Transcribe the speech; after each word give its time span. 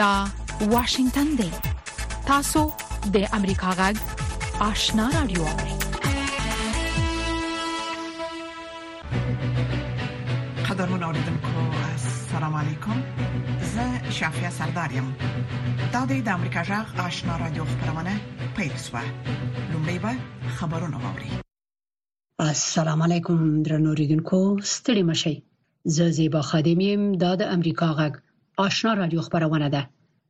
دا 0.00 0.24
واشنگتن 0.72 1.28
دی 1.38 1.50
تاسو 2.28 2.60
د 3.14 3.16
امریکا 3.38 3.70
غږ 3.80 3.96
آشنا 4.68 5.06
رادیو 5.16 5.42
قدرمن 10.68 11.02
اوریدونکو 11.08 11.52
السلام 12.00 12.54
علیکم 12.62 12.98
زه 13.74 13.86
شافیا 14.20 14.50
سردار 14.60 14.90
یم 14.98 15.08
دا 15.92 16.00
د 16.10 16.28
امریکا 16.36 16.62
غږ 16.70 16.88
آشنا 17.08 17.34
رادیو 17.44 17.64
خبرونه 17.74 18.14
پیل 18.60 18.74
شوه 18.86 19.04
لومړی 19.70 19.96
به 20.06 20.12
خبرونه 20.60 20.96
واوري 21.04 21.30
السلام 22.50 23.00
علیکم 23.10 23.38
درنو 23.68 23.88
اوریدونکو 23.92 24.40
ستړي 24.74 25.02
مشئ 25.12 25.34
زه 25.98 26.06
زیبا 26.22 26.40
خادم 26.54 26.80
یم 26.88 27.02
د 27.22 27.48
امریکا 27.56 27.88
غږ 28.02 28.14
آشنا 28.62 28.92
رادیو 29.00 29.20
خبرونه 29.26 29.68
ده 29.74 29.82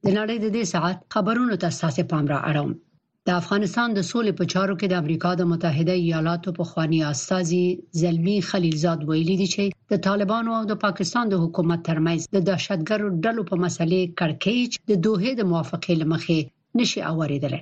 د 0.05 0.07
نړۍ 0.19 0.37
د 0.45 0.48
دې 0.57 0.65
ساعت 0.73 0.97
خبرونو 1.15 1.55
ته 1.62 1.69
ساسې 1.80 2.02
پام 2.11 2.25
را 2.33 2.39
اړوم 2.51 2.70
د 3.27 3.29
افغانستان 3.41 3.89
د 3.95 4.01
سولې 4.11 4.33
په 4.39 4.45
چارو 4.53 4.75
کې 4.80 4.87
د 4.89 4.95
امریکا 5.03 5.30
د 5.37 5.43
متحده 5.53 5.95
ایالاتو 6.06 6.48
په 6.59 6.65
خوانی 6.70 7.01
استازي 7.12 7.65
زلمی 8.03 8.37
خلیلزاد 8.51 8.98
ویلي 9.09 9.37
دی 9.41 9.48
چې 9.55 9.65
د 9.91 9.95
طالبانو 10.09 10.51
او 10.59 10.65
د 10.70 10.75
پاکستان 10.84 11.25
د 11.30 11.34
حکومت 11.45 11.80
ترمنځ 11.89 12.20
د 12.34 12.39
دهشتګرو 12.48 13.09
ډلو 13.25 13.43
په 13.51 13.55
مسلې 13.65 14.01
کړکېچ 14.19 14.70
د 14.91 14.92
دوه 15.06 15.31
د 15.39 15.42
موافقې 15.51 15.95
لمخې 16.03 16.39
نشي 16.78 17.01
اوریدل 17.11 17.55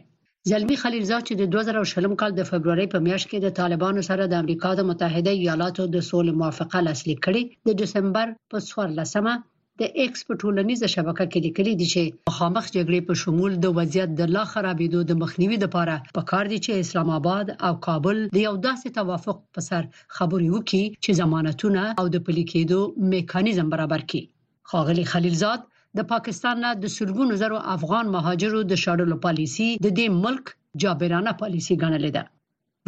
زلمی 0.50 0.76
خلیلزاد 0.82 1.22
چې 1.28 1.34
د 1.36 1.42
2020 1.54 2.20
کال 2.20 2.32
د 2.36 2.42
فبرवरी 2.50 2.86
په 2.92 2.98
میاشت 3.06 3.26
کې 3.30 3.38
د 3.44 3.48
طالبانو 3.60 4.00
سره 4.08 4.22
د 4.28 4.34
امریکا 4.42 4.70
د 4.76 4.82
متحده 4.90 5.32
ایالاتو 5.42 5.82
د 5.94 5.96
سولې 6.10 6.32
موافقه 6.40 6.78
لاسلیک 6.88 7.18
کړي 7.26 7.42
د 7.66 7.68
دسمبر 7.82 8.26
په 8.50 8.56
14مه 8.68 9.34
د 9.82 9.90
ایکس 10.02 10.22
په 10.28 10.34
ټولنیزه 10.42 10.86
شبکه 10.92 11.24
کې 11.32 11.42
لیکلي 11.46 11.72
دي 11.80 11.86
چې 11.92 12.14
مخامخ 12.28 12.64
جګړې 12.76 13.00
په 13.08 13.14
شمول 13.22 13.52
د 13.64 13.74
وضعیت 13.78 14.10
د 14.20 14.30
لا 14.36 14.42
خرابېدو 14.52 15.00
د 15.10 15.18
مخنیوي 15.22 15.58
لپاره 15.64 15.94
پکار 16.16 16.44
دي 16.52 16.58
چې 16.64 16.72
اسلام 16.84 17.08
آباد 17.18 17.46
او 17.68 17.72
کابل 17.86 18.16
د 18.36 18.40
یو 18.46 18.54
داسې 18.66 18.88
توافق 18.98 19.36
په 19.58 19.64
سر 19.68 19.82
خبري 20.16 20.48
وکړي 20.54 20.84
چې 21.04 21.10
ضمانتونه 21.20 21.82
او 22.00 22.04
د 22.14 22.24
پلي 22.28 22.44
کېدو 22.52 22.80
میکانیزم 23.12 23.66
برابر 23.74 24.02
کړي 24.10 24.24
خاغلی 24.72 25.04
خلیلزاد 25.12 25.60
د 26.00 26.08
پاکستان 26.14 26.56
نه 26.64 26.70
د 26.86 26.94
سلګونو 26.96 27.32
زرو 27.44 27.58
افغان 27.76 28.04
مهاجرو 28.16 28.60
د 28.72 28.82
شاړلو 28.86 29.16
پالیسی 29.28 29.68
د 29.74 29.86
دې 29.98 30.06
ملک 30.26 30.44
جابرانه 30.86 31.32
پالیسی 31.44 31.74
ګڼلې 31.82 32.10
ده 32.18 32.24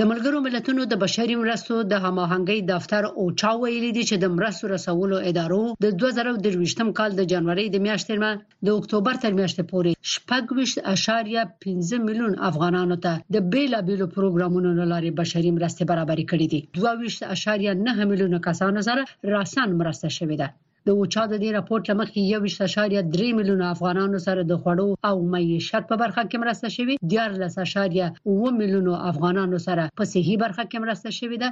د 0.03 0.05
ملګرو 0.12 0.39
ملتونو 0.47 0.83
د 0.91 0.95
بشري 1.05 1.34
مرستو 1.43 1.75
د 1.93 1.95
هماهنګي 2.05 2.61
دفتر 2.73 3.03
او 3.19 3.25
چا 3.41 3.51
ویلي 3.62 3.91
دي 3.97 4.03
چې 4.11 4.17
د 4.20 4.27
مرستو 4.37 4.70
رسولو 4.75 5.17
ادارو 5.31 5.59
د 5.84 5.87
2023م 6.03 6.89
کال 6.98 7.11
د 7.17 7.23
جنوري 7.33 7.67
د 7.70 7.77
میاشتې 7.87 8.15
نه 8.23 8.31
د 8.67 8.69
اکتوبر 8.81 9.15
تر 9.25 9.33
میاشتې 9.39 9.62
پورې 9.73 9.92
16.5 10.95 12.07
میلیون 12.07 12.33
افغانانو 12.51 12.97
ته 13.05 13.12
د 13.34 13.37
بیلابیلو 13.53 14.07
پروګرامونو 14.17 14.70
لارې 14.92 15.11
بشري 15.20 15.51
مرستې 15.59 15.83
برابرې 15.91 16.25
کړې 16.31 16.47
دي 16.53 16.61
22.9 17.29 18.11
میلیون 18.12 18.35
کسانو 18.48 18.81
سره 18.89 19.01
راسن 19.37 19.69
مرسته 19.83 20.09
شوې 20.19 20.37
ده 20.42 20.48
د 20.86 20.89
اوچا 21.00 21.23
د 21.31 21.34
دې 21.42 21.48
راپورټ 21.59 21.83
لمخې 21.91 22.20
1.3 22.28 23.39
میلیونه 23.39 23.64
افغانانو 23.75 24.19
سره 24.27 24.41
د 24.45 24.53
خوړو 24.62 24.89
او 25.09 25.17
معیشت 25.33 25.83
په 25.91 25.97
برخه 26.03 26.23
کې 26.31 26.36
مرسته 26.45 26.69
شوې 26.77 26.95
14.5 27.14 28.56
میلیونه 28.61 28.92
افغانانو 29.11 29.58
سره 29.67 29.84
په 29.98 30.05
صحي 30.12 30.36
برخه 30.45 30.64
کې 30.70 30.78
مرسته 30.84 31.08
شوې 31.19 31.36
ده 31.42 31.48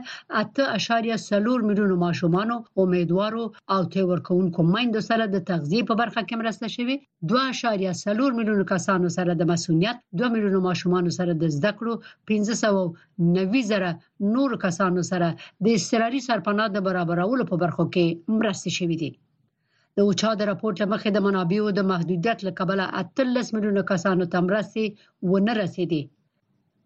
8.4 0.76 1.68
میلیونه 1.68 1.94
ماشومان 2.06 2.48
امیدوارو 2.82 3.44
او 3.74 3.80
تیورکونکو 3.94 4.60
مایند 4.72 4.96
سره 5.10 5.24
د 5.34 5.38
تغذیه 5.50 5.82
په 5.90 5.94
برخه 6.02 6.20
کې 6.28 6.34
مرسته 6.42 6.66
شوې 6.76 6.96
2.4 7.34 8.38
میلیونه 8.38 8.64
کسانو 8.72 9.08
سره 9.16 9.30
د 9.34 9.42
مسؤلیت 9.52 9.96
2 10.22 10.32
میلیونه 10.34 10.58
ماشومان 10.68 11.04
سره 11.18 11.32
د 11.42 11.54
زده 11.58 11.70
کړو 11.78 11.94
1590 12.30 13.64
زره 13.72 13.90
نور 14.34 14.50
کسانو 14.64 15.02
سره 15.10 15.26
د 15.64 15.66
استراري 15.78 16.20
سرپناه 16.28 16.68
د 16.72 16.78
برابرولو 16.88 17.44
په 17.50 17.56
برخو 17.62 17.84
کې 17.94 18.04
مرسته 18.38 18.70
شوې 18.78 18.96
دي 19.02 19.10
د 19.96 19.98
اوچا 20.08 20.30
د 20.38 20.42
راپورټ 20.50 20.76
مخې 20.92 21.10
د 21.12 21.18
منابعو 21.26 21.70
د 21.74 21.80
محدودیت 21.92 22.38
لکبله 22.48 22.84
13 23.20 23.50
میلیونه 23.54 23.82
کسانو 23.92 24.24
ته 24.32 24.38
مرستې 24.48 24.84
ونه 25.30 25.52
رسیدي 25.62 26.00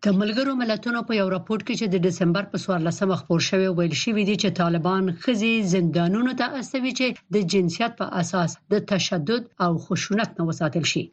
د 0.05 0.07
ملګرو 0.21 0.53
ملتونو 0.63 1.01
په 1.09 1.13
یو 1.21 1.27
راپورټ 1.37 1.61
کې 1.67 1.75
چې 1.81 1.87
د 1.89 1.97
دسمبر 2.07 2.45
په 2.53 2.59
14مه 2.67 3.15
خبر 3.21 3.41
شوی 3.51 3.69
ویل 3.79 3.95
شوی 4.03 4.23
دی 4.29 4.37
چې 4.43 4.59
طالبان 4.63 5.05
خزي 5.25 5.55
زندانونو 5.75 6.33
ته 6.41 6.47
استوي 6.61 6.93
چې 6.99 7.07
د 7.35 7.37
جنسیت 7.55 7.93
په 8.01 8.07
اساس 8.23 8.51
د 8.73 8.75
تشدد 8.93 9.43
او 9.65 9.71
خشونت 9.87 10.31
نه 10.39 10.43
وساتل 10.51 10.85
شي 10.93 11.05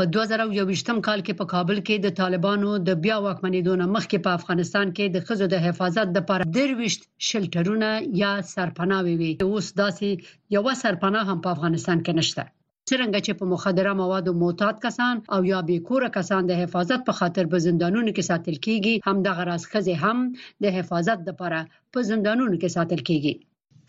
په 0.00 0.04
2021م 0.14 0.98
کال 1.06 1.20
کې 1.26 1.38
په 1.38 1.44
کابل 1.52 1.78
کې 1.86 2.02
د 2.02 2.12
طالبانو 2.18 2.74
د 2.88 2.98
بیا 3.04 3.14
واکمنېدو 3.22 3.72
نه 3.80 3.86
مخکې 3.94 4.20
په 4.26 4.34
افغانستان 4.38 4.92
کې 4.96 5.14
د 5.14 5.24
خزو 5.28 5.46
د 5.54 5.62
حفاظت 5.64 6.08
لپاره 6.18 6.46
درويشت 6.56 7.08
شلټرونه 7.28 7.88
یا 8.20 8.30
سرپناوي 8.52 9.14
وي 9.22 9.30
اوس 9.46 9.70
داسې 9.82 10.08
یو 10.56 10.76
سرپناه 10.82 11.24
هم 11.30 11.42
په 11.48 11.52
افغانستان 11.56 12.04
کې 12.04 12.12
نشته 12.20 12.44
څنګه 12.90 13.18
چې 13.26 13.32
په 13.40 13.50
مخدره 13.54 13.96
موادو 14.02 14.36
معتاد 14.44 14.78
کسان 14.86 15.24
او 15.34 15.40
یا 15.52 15.58
بې 15.70 15.78
کوره 15.88 16.12
کسان 16.18 16.46
د 16.52 16.60
حفاظت 16.62 17.06
په 17.08 17.16
خاطر 17.22 17.50
په 17.54 17.62
زندانونو 17.66 18.10
کې 18.12 18.28
ساتل 18.30 18.56
کیږي 18.68 18.94
هم 19.10 19.26
د 19.26 19.36
غراز 19.40 19.66
خزه 19.74 20.00
هم 20.06 20.24
د 20.64 20.76
حفاظت 20.80 21.28
لپاره 21.32 21.60
په 21.72 22.08
زندانونو 22.12 22.54
کې 22.60 22.74
ساتل 22.78 23.02
کیږي 23.10 23.36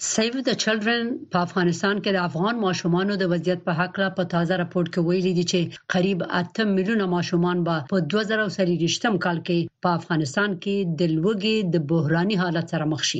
سیو 0.08 0.42
د 0.48 0.54
چلډرن 0.64 1.08
په 1.32 1.38
افغانستان 1.46 1.98
کې 2.04 2.12
د 2.16 2.20
افغان 2.30 2.60
ماشومانو 2.66 3.16
د 3.22 3.28
وضعیت 3.32 3.64
په 3.66 3.74
حق 3.80 3.98
لا 4.02 4.06
په 4.20 4.26
تازه 4.34 4.58
راپورټ 4.62 4.88
کې 4.94 5.06
ویلي 5.08 5.32
دي 5.40 5.44
چې 5.52 5.80
قریب 5.94 6.22
8 6.38 6.68
میلیونه 6.78 7.08
ماشومان 7.14 7.64
به 7.66 7.80
په 7.90 8.00
2023م 8.14 9.18
کال 9.26 9.38
کې 9.50 9.74
په 9.86 9.90
افغانستان 10.00 10.54
کې 10.66 10.96
د 11.02 11.12
لوګي 11.24 11.56
د 11.74 11.84
بحراني 11.90 12.38
حالت 12.44 12.74
سره 12.76 12.88
مخ 12.94 13.04
شي 13.10 13.20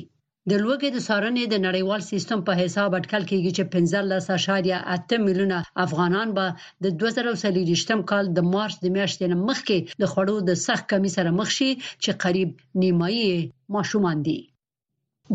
د 0.52 0.62
لوګي 0.64 0.90
د 0.94 1.04
سارنې 1.08 1.44
د 1.54 1.62
نړیوال 1.66 2.06
سیستم 2.12 2.44
په 2.52 2.58
حساب 2.62 2.96
اټکل 3.00 3.28
کیږي 3.32 3.52
چې 3.58 4.40
15.8 5.18 5.24
میلیونه 5.28 5.58
افغانان 5.88 6.32
به 6.38 6.46
د 6.88 6.94
2023م 7.04 8.06
کال 8.14 8.32
د 8.40 8.48
مارچ 8.56 8.80
د 8.86 8.96
میاشتې 8.96 9.34
نه 9.34 9.42
مخکې 9.52 10.00
د 10.06 10.14
خړو 10.14 10.38
د 10.52 10.62
سخت 10.66 10.88
کمی 10.96 11.12
سره 11.18 11.36
مخ 11.42 11.54
شي 11.60 11.70
چې 11.82 12.18
قریب 12.28 12.56
نیمایي 12.86 13.34
ماشومان 13.78 14.24
دي 14.30 14.38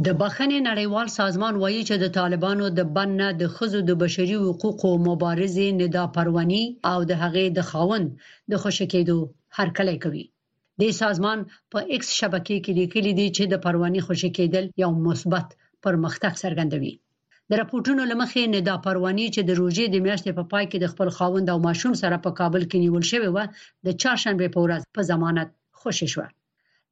د 0.06 0.08
بخښنې 0.20 0.58
نړیوال 0.70 1.08
سازمان 1.20 1.54
وایي 1.58 1.82
چې 1.88 1.94
د 1.98 2.06
طالبانو 2.18 2.64
د 2.78 2.80
بن 2.94 3.08
نه 3.20 3.28
د 3.40 3.42
خزو 3.54 3.80
د 3.86 3.90
بشري 4.02 4.36
حقوقو 4.46 4.90
مبارزې 5.08 5.66
ندا 5.82 6.04
پروانی 6.16 6.64
او 6.92 6.98
د 7.10 7.12
هغې 7.22 7.46
د 7.56 7.60
خاوند 7.70 8.06
د 8.50 8.52
خوشکېدو 8.62 9.18
هرکلی 9.58 9.96
کوي 10.04 10.24
د 10.80 10.82
سازمان 11.02 11.38
په 11.72 11.78
ایکس 11.92 12.08
شبکې 12.20 12.56
کې 12.64 12.72
لیکلي 12.80 13.12
دي 13.18 13.28
چې 13.36 13.42
د 13.52 13.54
پروانی 13.64 14.00
خوشکېدل 14.06 14.64
یو 14.82 14.90
مثبت 15.08 15.46
پرمختګ 15.84 16.32
څرګندوي 16.42 16.92
د 17.50 17.52
راپورټونو 17.60 18.02
لمخې 18.10 18.42
ندا 18.54 18.74
پروانی 18.86 19.26
چې 19.34 19.40
د 19.48 19.50
روژې 19.60 19.84
د 19.90 19.96
میاشتې 20.06 20.30
په 20.38 20.44
پا 20.44 20.48
پای 20.52 20.64
کې 20.70 20.78
د 20.80 20.86
خپل 20.92 21.08
خاوند 21.16 21.46
او 21.52 21.58
ماشوم 21.68 21.92
سره 22.02 22.16
په 22.26 22.30
کابل 22.40 22.62
کې 22.70 22.78
نیول 22.84 23.04
شوی 23.10 23.30
و 23.32 23.38
د 23.86 23.88
چهارشنبه 24.00 24.46
په 24.54 24.60
ورځ 24.64 24.80
په 24.94 25.00
ضمانت 25.10 25.48
خوشی 25.80 26.08
شوه 26.14 26.26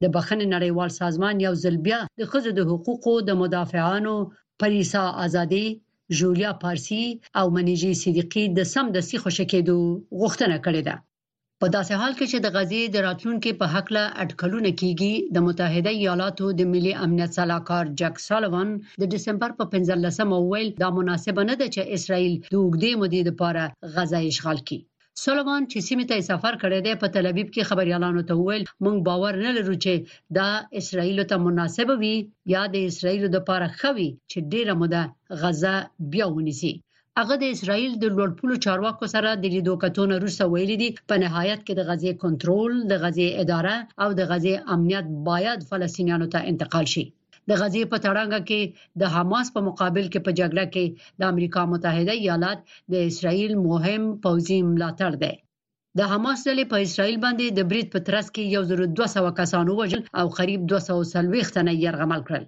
د 0.03 0.05
بخښنې 0.15 0.47
نړیوال 0.57 0.91
سازمان 1.03 1.35
یو 1.47 1.55
ځل 1.65 1.77
بیا 1.87 2.01
د 2.21 2.23
خزو 2.31 2.51
د 2.57 2.61
حقوقو 2.71 3.15
د 3.29 3.31
مدافعانو 3.43 4.15
پریسا 4.61 5.05
ازادي 5.27 5.67
جولیا 6.19 6.51
پارسی 6.63 7.05
او 7.39 7.47
منیجي 7.57 7.93
صدیقي 8.03 8.45
د 8.59 8.61
سم 8.73 8.87
د 8.93 8.99
سی 9.09 9.17
خوشکېدو 9.23 9.77
غوښتنه 10.21 10.57
کړې 10.65 10.83
ده 10.89 10.97
په 11.61 11.67
داسې 11.77 11.93
حال 12.01 12.13
کې 12.19 12.27
چې 12.33 12.39
د 12.41 12.47
غزي 12.57 12.83
د 12.89 12.97
راتلونکو 13.07 13.51
په 13.61 13.67
حق 13.75 13.87
له 13.97 14.05
اټکلونه 14.23 14.71
کیږي 14.81 15.15
د 15.35 15.37
متحده 15.47 15.91
ایالاتو 16.01 16.47
د 16.59 16.61
ملي 16.73 16.93
امنیت 17.05 17.31
سلاکار 17.39 17.85
جک 18.01 18.15
سالوان 18.29 18.69
د 19.01 19.03
دسمبر 19.15 19.51
په 19.59 19.65
15مه 19.73 20.37
ویل 20.51 20.69
دا 20.83 20.89
مناسبه 20.99 21.43
نه 21.51 21.55
ده 21.61 21.67
چې 21.75 21.83
اسرائیل 21.97 22.35
د 22.53 22.55
وګړي 22.65 22.93
مدې 23.03 23.21
لپاره 23.29 23.63
غزا 23.95 24.21
اشغال 24.33 24.59
کړي 24.67 24.81
سولوان 25.25 25.63
چې 25.71 25.79
سیمه 25.89 26.05
ته 26.11 26.17
سفر 26.31 26.53
کړی 26.63 26.81
دی 26.87 26.93
په 27.03 27.07
تل 27.15 27.25
ابیب 27.33 27.49
کې 27.55 27.69
خبريالانو 27.71 28.23
ته 28.29 28.33
وویل 28.37 28.67
موږ 28.85 28.97
باور 29.09 29.33
نه 29.47 29.51
لرو 29.59 29.75
چې 29.85 29.93
دا 30.39 30.49
اسرایل 30.81 31.19
ته 31.31 31.37
مناسب 31.47 31.89
وي 32.03 32.17
یا 32.55 32.63
د 32.75 32.77
اسرایل 32.91 33.25
د 33.31 33.39
پاره 33.49 33.69
خوي 33.81 34.09
چې 34.31 34.39
ډیره 34.53 34.73
موده 34.81 35.03
غزه 35.41 35.75
بیا 36.13 36.27
ونیسي 36.37 36.73
هغه 37.19 37.35
د 37.39 37.45
اسرایل 37.55 37.93
د 37.99 38.05
لوړپولو 38.17 38.55
چارواکو 38.65 39.05
سره 39.15 39.29
د 39.33 39.45
لیدو 39.55 39.75
کتون 39.83 40.11
روسه 40.25 40.43
ویل 40.53 40.73
دي 40.83 40.89
په 41.09 41.15
نهایت 41.25 41.61
کې 41.67 41.73
د 41.77 41.81
غزې 41.89 42.13
کنټرول 42.23 42.73
د 42.91 42.93
غزې 43.03 43.27
اداره 43.43 43.77
او 44.03 44.09
د 44.19 44.21
غزې 44.31 44.55
امنیت 44.75 45.07
باید 45.29 45.59
فلسطینیانو 45.71 46.27
ته 46.35 46.39
انتقال 46.51 46.87
شي 46.95 47.05
د 47.49 47.51
غزې 47.61 47.83
په 47.93 47.99
تړنګ 48.05 48.35
کې 48.49 48.61
د 49.01 49.03
حماس 49.15 49.47
په 49.55 49.61
مقابل 49.69 50.05
کې 50.13 50.21
په 50.27 50.31
جګړه 50.41 50.65
کې 50.75 50.85
د 51.21 51.23
امریکا 51.33 51.63
متحده 51.73 52.13
ایالات 52.25 52.59
د 52.93 52.95
اسرائیل 53.11 53.53
مهم 53.69 54.03
پوځي 54.25 54.59
ملاتړ 54.73 55.13
دی 55.23 55.35
د 55.99 56.01
حماس 56.13 56.39
ډلې 56.49 56.65
په 56.73 56.77
اسرائیل 56.87 57.19
باندې 57.25 57.47
د 57.49 57.61
بریټ 57.71 57.89
په 57.95 58.01
ترڅ 58.09 58.27
کې 58.35 58.45
1200 58.95 59.41
کسان 59.41 59.67
ووژل 59.69 60.03
او 60.21 60.27
قریب 60.39 60.61
240 60.75 61.53
تنه 61.57 61.73
يرغمل 61.85 62.21
کړل 62.29 62.45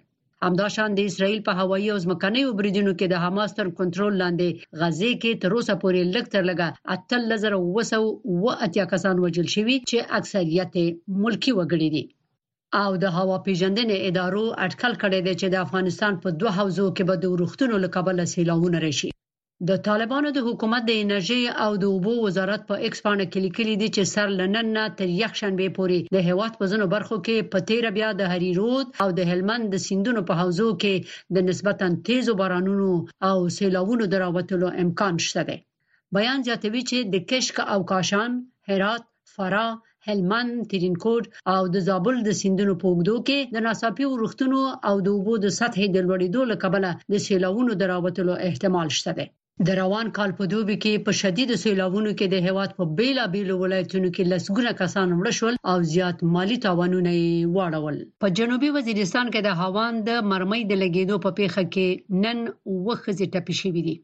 همداشان 0.47 0.91
د 0.95 1.01
اسرائیل 1.09 1.41
په 1.49 1.53
هوایي 1.61 1.89
او 1.93 1.99
ځمکني 2.05 2.43
بریدونو 2.59 2.93
کې 2.99 3.07
د 3.11 3.17
حماس 3.25 3.51
تر 3.59 3.67
کنټرول 3.79 4.13
لاندې 4.23 4.49
غزه 4.81 5.11
کې 5.23 5.33
تر 5.43 5.51
اوسه 5.57 5.75
پورې 5.83 6.01
لږ 6.15 6.25
تر 6.35 6.43
لږه 6.51 6.69
3900 7.13 8.41
و 8.43 8.47
اتیا 8.67 8.85
کسان 8.93 9.17
وژل 9.25 9.49
شوي 9.57 9.77
چې 9.91 9.99
اکثریت 10.19 10.73
ملکی 11.25 11.53
وګړي 11.59 11.89
دي 11.97 12.05
او 12.83 12.91
د 13.03 13.07
هوا 13.17 13.37
پیژندنې 13.47 13.97
ادارو 14.09 14.45
اټکل 14.65 14.93
کړی 15.03 15.21
دی 15.27 15.35
چې 15.41 15.47
د 15.51 15.57
افغانستان 15.67 16.13
په 16.23 16.29
دوه 16.41 16.53
حوزو 16.59 16.87
کې 16.97 17.05
به 17.09 17.15
د 17.19 17.25
ورښتونو 17.35 17.75
لکبل 17.85 18.17
سیلاوونه 18.35 18.79
راشي 18.87 19.11
د 19.69 19.79
طالبانو 19.89 20.29
د 20.37 20.45
حکومت 20.49 20.83
د 20.87 20.93
انرژي 21.03 21.43
او 21.65 21.71
د 21.83 21.85
اوبو 21.93 22.13
وزارت 22.27 22.63
په 22.71 22.75
پا 22.79 22.83
ایکس 22.85 23.01
باندې 23.07 23.33
کلیکلی 23.35 23.75
دي 23.83 23.89
چې 23.97 24.03
سر 24.15 24.29
لنن 24.41 24.67
نه 24.77 24.85
تر 24.99 25.09
یخ 25.21 25.33
شنبه 25.41 25.67
پورې 25.79 25.99
د 26.17 26.27
هیواد 26.29 26.53
په 26.59 26.65
زنو 26.73 26.87
برخو 26.95 27.17
کې 27.27 27.37
په 27.53 27.59
تیر 27.69 27.85
بیا 27.99 28.09
د 28.21 28.33
هری 28.33 28.51
رود 28.61 28.87
او 29.03 29.09
د 29.19 29.31
هلمند 29.31 29.65
د 29.75 29.85
سیندونو 29.87 30.21
په 30.29 30.35
حوزو 30.41 30.69
کې 30.83 30.95
د 31.39 31.47
نسبتا 31.49 31.87
تیزو 32.09 32.33
بارانونو 32.43 32.91
او 33.29 33.37
سیلاوونو 33.59 34.05
دراوتلو 34.15 34.69
امکان 34.85 35.15
شته 35.29 35.43
دی 35.49 35.57
بیان 36.19 36.39
زیاتوي 36.49 36.83
چې 36.91 36.99
د 37.15 37.27
کشک 37.31 37.57
او 37.73 37.79
کاشان 37.93 38.31
هرات 38.71 39.03
فراه 39.35 39.73
هلمند 40.09 40.53
ترینکوټ 40.73 41.25
او 41.55 41.63
د 41.75 41.85
زابل 41.89 42.17
د 42.25 42.31
سیندونو 42.41 42.75
په 42.81 42.87
اوږدو 42.91 43.17
کې 43.27 43.39
د 43.55 43.65
ناڅاپي 43.67 44.05
ورښتونو 44.11 44.61
او 44.89 44.95
د 45.07 45.09
اوبو 45.17 45.35
د 45.45 45.47
سطحې 45.59 45.87
د 45.93 45.97
لوړېدو 46.07 46.41
لپاره 46.53 46.91
د 47.13 47.25
سیلاوونو 47.27 47.73
دراوتلو 47.83 48.35
احتمال 48.49 48.89
شته 48.99 49.13
دی 49.19 49.27
د 49.67 49.69
روان 49.81 50.07
کال 50.17 50.31
په 50.39 50.45
دوبي 50.53 50.77
کې 50.83 51.03
په 51.07 51.13
شدید 51.21 51.51
سیلاوونو 51.65 52.11
کې 52.19 52.27
د 52.31 52.37
هواد 52.47 52.71
په 52.79 52.83
بیلابیلو 52.99 53.55
ولایتونو 53.63 54.09
کې 54.15 54.25
لسګونه 54.33 54.71
کسان 54.81 55.09
مړ 55.19 55.31
شول 55.39 55.55
او 55.73 55.77
زیات 55.93 56.17
مالی 56.35 56.57
تاوانونه 56.67 57.13
یې 57.21 57.53
واړول 57.57 57.97
په 58.23 58.27
جنوبي 58.39 58.71
وزیرستان 58.77 59.27
کې 59.31 59.41
د 59.43 59.61
هاوان 59.61 59.93
د 60.09 60.11
مرمۍ 60.33 60.63
د 60.71 60.75
لګیدو 60.85 61.23
په 61.25 61.31
پیښه 61.39 61.63
کې 61.75 61.89
نن 62.25 62.39
وخزي 62.89 63.27
ټپي 63.35 63.55
شوې 63.63 63.83
دي 63.89 63.97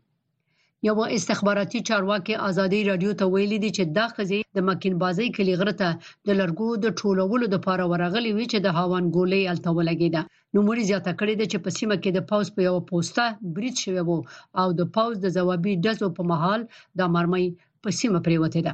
یو 0.88 0.98
استخباراتي 1.16 1.78
چارواکي 1.88 2.34
ازادي 2.48 2.80
رادیو 2.90 3.10
ته 3.22 3.26
ویلي 3.34 3.58
دی 3.64 3.70
چې 3.78 3.82
دا 3.98 4.06
خزي 4.16 4.38
د 4.58 4.64
مکینبازي 4.68 5.26
کلی 5.38 5.54
غرته 5.62 5.88
د 6.28 6.30
لرګو 6.40 6.68
د 6.84 6.94
ټولولو 7.00 7.44
د 7.54 7.60
پاره 7.66 7.84
ورغلي 7.92 8.30
وی 8.36 8.46
چې 8.52 8.58
د 8.62 8.68
هاوان 8.78 9.04
ګولې 9.16 9.40
الته 9.54 9.70
ولګیده 9.78 10.22
نو 10.52 10.58
موري 10.68 10.84
زیاته 10.90 11.12
کړې 11.18 11.34
ده 11.40 11.44
چې 11.50 11.58
په 11.64 11.70
سیمه 11.78 11.96
کې 12.02 12.10
د 12.12 12.20
پاوس 12.30 12.48
په 12.54 12.60
یو 12.68 12.76
پوسټه 12.90 13.26
بریټ 13.56 13.76
شوی 13.84 14.02
وو 14.08 14.18
او 14.60 14.66
د 14.78 14.82
پاوس 14.94 15.16
د 15.22 15.26
جوابي 15.36 15.74
دزو 15.88 16.06
په 16.18 16.22
محل 16.32 16.60
د 16.98 17.12
مرمۍ 17.14 17.46
په 17.82 17.88
سیمه 18.00 18.20
پریوته 18.26 18.60
ده 18.66 18.72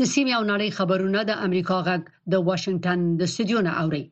د 0.00 0.10
سیمه 0.14 0.32
او 0.38 0.42
نړۍ 0.52 0.68
خبرونه 0.78 1.20
د 1.24 1.32
امریکا 1.46 1.76
غږ 1.88 2.02
د 2.32 2.34
واشنگټن 2.48 2.98
د 3.18 3.22
سټډیو 3.34 3.60
نه 3.68 3.72
اوري 3.82 4.04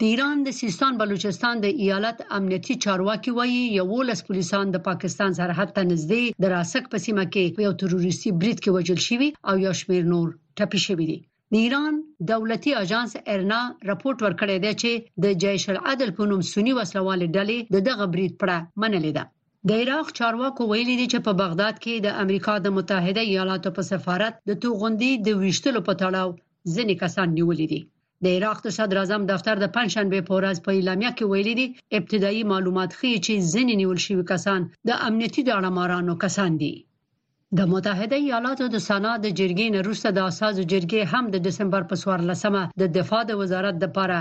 د 0.00 0.04
ایران 0.12 0.38
د 0.44 0.50
سیستان 0.60 0.92
بلوچستان 1.00 1.56
د 1.62 1.66
ایالت 1.84 2.18
امنیتي 2.36 2.74
چارواکي 2.84 3.32
وایي 3.38 3.62
یوولس 3.78 4.20
پولیسان 4.28 4.66
د 4.72 4.76
پاکستان 4.88 5.30
سرحد 5.38 5.68
ته 5.78 5.82
نږدې 5.90 6.24
د 6.44 6.52
راسک 6.54 6.84
په 6.94 6.98
سیمه 7.06 7.24
کې 7.34 7.44
یو 7.66 7.72
تروریستي 7.82 8.30
برید 8.40 8.58
کې 8.62 8.70
وژل 8.76 9.00
شوی 9.08 9.28
او 9.48 9.54
یو 9.64 9.72
شمیر 9.80 10.02
نور 10.12 10.26
ټپي 10.60 10.80
شوی 10.86 11.06
دی 11.10 11.18
د 11.54 11.60
ایران 11.64 11.94
دولتي 12.32 12.72
اژانس 12.82 13.12
ارنا 13.34 13.60
راپورټ 13.90 14.16
ورکړی 14.26 14.56
دی 14.64 14.72
چې 14.80 14.90
د 15.24 15.38
جیش 15.44 15.62
العدل 15.74 16.10
په 16.20 16.30
نوم 16.32 16.42
سنی 16.52 16.72
وسلوال 16.80 17.20
ډلې 17.36 17.58
د 17.76 17.86
دغه 17.90 18.08
برید 18.14 18.32
پړه 18.44 18.84
منلې 18.84 19.12
ده 19.18 19.24
د 19.68 19.70
عراق 19.84 20.16
چارواکو 20.20 20.62
ویلي 20.72 20.94
دي 21.00 21.06
چې 21.12 21.26
په 21.26 21.32
بغداد 21.42 21.74
کې 21.82 22.06
د 22.06 22.18
امریکا 22.24 22.54
د 22.64 22.76
متحده 22.78 23.28
ایالاتو 23.30 23.74
په 23.80 23.88
سفارت 23.92 24.40
د 24.52 24.60
توغندي 24.64 25.12
د 25.28 25.40
ویشتلو 25.44 25.84
په 25.90 26.00
تړاو 26.04 26.28
ځینې 26.74 26.94
کسان 27.04 27.28
نیولې 27.38 27.68
دي 27.74 27.82
د 28.24 28.26
عراق 28.36 28.58
د 28.64 28.68
صدر 28.78 28.96
اعظم 28.98 29.22
دفتر 29.32 29.54
د 29.60 29.66
پنځشنبه 29.76 30.18
په 30.26 30.34
ورځ 30.38 30.56
په 30.64 30.70
اعلامیه 30.78 31.10
کې 31.14 31.28
ویلي 31.30 31.54
دي 31.60 31.64
ابتدایي 31.98 32.42
معلومات 32.52 32.90
ښيي 32.98 33.16
چې 33.26 33.48
ځینې 33.52 33.74
نیول 33.80 33.98
شوي 34.04 34.24
کسان 34.32 34.60
د 34.88 34.90
امنیتي 35.08 35.42
داړه 35.48 35.70
مارانو 35.78 36.14
کسان 36.24 36.50
دي 36.60 36.72
د 37.58 37.60
متحده 37.72 38.16
ایالاتو 38.26 38.68
د 38.74 38.76
سنا 38.88 39.12
د 39.24 39.26
جرګې 39.40 39.66
نه 39.74 39.80
روسه 39.88 40.08
د 40.12 40.20
اساس 40.30 40.54
جرګې 40.72 41.02
هم 41.12 41.24
د 41.34 41.36
دسمبر 41.46 41.82
په 41.90 41.94
14مه 42.04 42.62
د 42.82 42.92
دفاع 42.98 43.22
د 43.26 43.32
وزارت 43.42 43.76
لپاره 43.84 44.18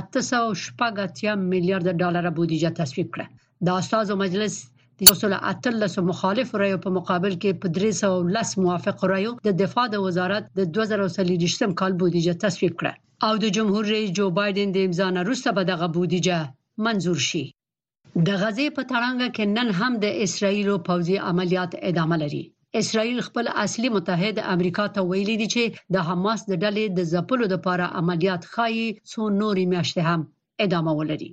880 0.00 1.46
میلیارډ 1.52 1.86
ډالر 2.02 2.26
بودیجه 2.38 2.70
تصویب 2.80 3.08
کړه 3.14 3.26
د 3.66 3.68
اساس 3.82 4.10
مجلس 4.24 4.54
د 4.98 5.00
یوسل 5.10 5.32
اتلس 5.52 5.94
مخالف 6.10 6.48
رایو 6.64 6.82
په 6.86 6.90
مقابل 6.98 7.32
کې 7.42 7.50
په 7.62 7.68
310 8.02 8.62
موافق 8.66 9.06
رایو 9.14 9.38
د 9.48 9.58
دفاع 9.62 9.86
د 9.94 9.96
وزارت 10.08 10.44
د 10.58 10.60
2023 10.80 11.72
کال 11.82 11.92
بودیجه 12.02 12.34
تصویب 12.46 12.76
کړه 12.80 12.94
او 13.26 13.34
د 13.44 13.46
جمهور 13.56 13.84
رئیس 13.94 14.10
جو 14.18 14.24
بایدن 14.38 14.68
د 14.72 14.78
امضا 14.88 15.06
نه 15.16 15.20
وروسته 15.24 15.48
به 15.56 15.62
دغه 15.72 15.86
بودیجه 15.94 16.38
منزور 16.84 17.18
شي 17.28 17.44
د 18.26 18.28
غزې 18.42 18.66
په 18.76 18.82
تړانګه 18.90 19.28
کې 19.36 19.44
نن 19.56 19.68
هم 19.80 19.92
د 20.04 20.06
اسرایلو 20.24 20.74
پوځي 20.88 21.16
عملیات 21.30 21.72
ادامه 21.90 22.16
لري 22.22 22.42
اسرائیل 22.80 23.18
خپل 23.28 23.46
اصلي 23.64 23.88
متحد 23.96 24.36
امریکا 24.54 24.84
ته 24.94 25.00
ویلي 25.10 25.36
دي 25.40 25.48
چې 25.54 25.64
د 25.94 25.96
حماس 26.08 26.40
د 26.46 26.52
ډلې 26.62 26.84
د 26.88 27.00
زپلو 27.14 27.44
لپاره 27.54 27.86
عملیات 28.00 28.42
خایي 28.54 28.88
څو 29.10 29.20
نورې 29.40 29.64
میاشتې 29.72 30.02
هم 30.10 30.20
ادامه 30.64 30.92
ولري 31.00 31.30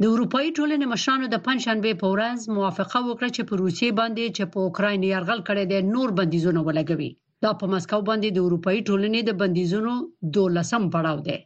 د 0.00 0.04
اروپאי 0.12 0.46
ټولنې 0.58 0.86
مشرانو 0.94 1.26
د 1.30 1.36
پنځشنبه 1.46 1.92
په 2.02 2.06
ورځ 2.14 2.38
موافقه 2.56 2.98
وکړه 3.08 3.28
چې 3.36 3.42
په 3.48 3.54
روسیې 3.62 3.90
باندې 4.00 4.24
چې 4.36 4.44
په 4.52 4.58
اوکراین 4.66 5.00
یرغل 5.12 5.40
کړي 5.48 5.64
د 5.66 5.74
نور 5.94 6.08
بندیزونه 6.18 6.60
ولګوي 6.68 7.10
دا 7.44 7.50
په 7.60 7.66
مسکو 7.72 7.98
باندې 8.08 8.28
د 8.34 8.38
اروپאי 8.48 8.78
ټولنې 8.88 9.20
د 9.24 9.30
بندیزونو 9.40 9.92
12م 10.34 10.82
پړاو 10.94 11.18
دی 11.28 11.38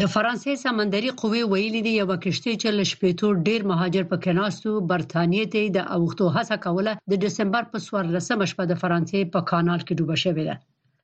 د 0.00 0.02
فرانسې 0.14 0.52
سمندري 0.64 1.10
قوې 1.20 1.42
ویلي 1.52 1.80
دی 1.86 1.92
یو 2.00 2.08
کشتی 2.24 2.52
چې 2.62 2.68
لشپېتو 2.78 3.26
ډیر 3.46 3.60
مهاجر 3.70 4.04
په 4.12 4.16
کناستو 4.24 4.70
برتانیې 4.90 5.44
ته 5.52 5.62
د 5.76 5.78
اوختو 5.96 6.24
هڅه 6.36 6.56
کوله 6.64 6.92
د 7.10 7.12
دسمبر 7.24 7.62
په 7.72 7.78
14مه 7.84 8.46
شپه 8.52 8.64
د 8.70 8.74
فرانسې 8.82 9.20
په 9.34 9.40
کانال 9.50 9.80
کې 9.86 9.94
ډوبه 9.98 10.16
شوې 10.24 10.44
ده 10.48 10.56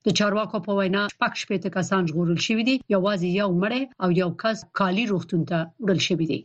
د 0.07 0.09
چارواکو 0.19 0.59
په 0.67 0.73
وینا 0.79 1.03
شپږ 1.15 1.33
شپېته 1.43 1.69
کسان 1.79 2.03
ژغورل 2.11 2.39
شوي 2.47 2.65
دي 2.69 2.77
یوازې 2.95 3.29
یو 3.41 3.49
مړی 3.63 3.83
او 4.05 4.09
یو 4.23 4.31
کس 4.43 4.59
کالی 4.81 5.05
روغتون 5.13 5.41
ته 5.51 5.59
وړل 5.85 6.01
شوی 6.09 6.27
دی 6.33 6.41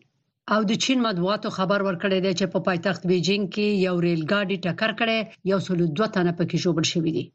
او 0.53 0.59
د 0.69 0.71
چین 0.83 0.97
مطبوعاتو 1.07 1.55
خبر 1.57 1.79
ورکړی 1.87 2.17
دی 2.25 2.31
چې 2.39 2.45
په 2.53 2.59
پا 2.61 2.65
پایتخت 2.69 3.01
بیجینګ 3.09 3.43
کې 3.53 3.67
یو 3.87 3.95
ریل 4.07 4.21
ګاډي 4.31 4.57
ټکر 4.67 4.91
کړي 4.99 5.19
یو 5.51 5.59
څلور 5.67 5.89
دوه 5.97 6.07
تنه 6.17 6.31
پکې 6.39 6.57
ژوبل 6.65 6.87
شوي 6.93 7.11
دي 7.17 7.25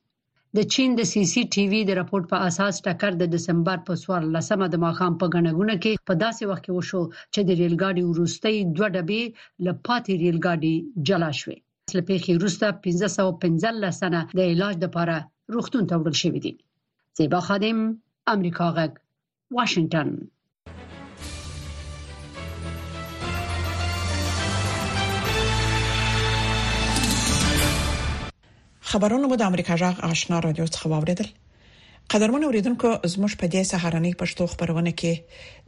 د 0.59 0.61
چین 0.73 0.91
د 0.97 1.03
سی 1.13 1.23
سی 1.33 1.43
ټی 1.55 1.65
وی 1.73 1.81
د 1.87 1.91
راپور 2.01 2.23
په 2.33 2.37
اساس 2.49 2.75
ټکر 2.87 3.13
د 3.19 3.25
دسمبر 3.35 3.79
په 3.87 3.93
14مه 4.03 4.67
د 4.71 4.77
ماخام 4.85 5.13
په 5.21 5.27
غنګونه 5.35 5.75
کې 5.83 5.93
په 6.09 6.15
داسې 6.25 6.43
وخت 6.51 6.63
کې 6.65 6.73
وشو 6.79 7.03
چې 7.35 7.41
د 7.45 7.51
ریل 7.61 7.75
ګاډي 7.83 8.03
وروستۍ 8.07 8.57
دوه 8.77 8.89
ډبې 8.95 9.23
لپاتې 9.67 10.13
ریل 10.23 10.39
ګاډي 10.47 10.75
جلا 11.09 11.31
شوې 11.41 11.57
اصل 11.91 12.01
پیخي 12.11 12.33
وروسته 12.37 12.65
1515 12.71 13.95
سنه 14.03 14.21
د 14.39 14.41
علاج 14.53 14.75
لپاره 14.85 15.17
روغتون 15.55 15.83
ته 15.89 15.95
وړل 16.01 16.17
شوې 16.23 16.41
دي 16.47 16.53
زیبا 17.19 17.41
خادم 17.49 17.79
امریکا 18.35 18.67
غږ 18.79 18.93
واشنگټن 19.57 20.09
خبرونه 28.95 29.27
مو 29.31 29.37
د 29.39 29.43
امریکا 29.53 29.75
جغ 29.83 29.97
آشنا 30.09 30.37
رادیو 30.45 30.65
څخه 30.75 30.87
واوریدل 30.93 31.29
قدرمن 32.15 32.43
اوریدونکو 32.49 32.89
زموږ 33.15 33.33
په 33.41 33.47
دې 33.55 33.63
سهارنۍ 33.73 34.13
پښتو 34.21 34.45
خبرونه 34.53 34.93
کې 35.03 35.15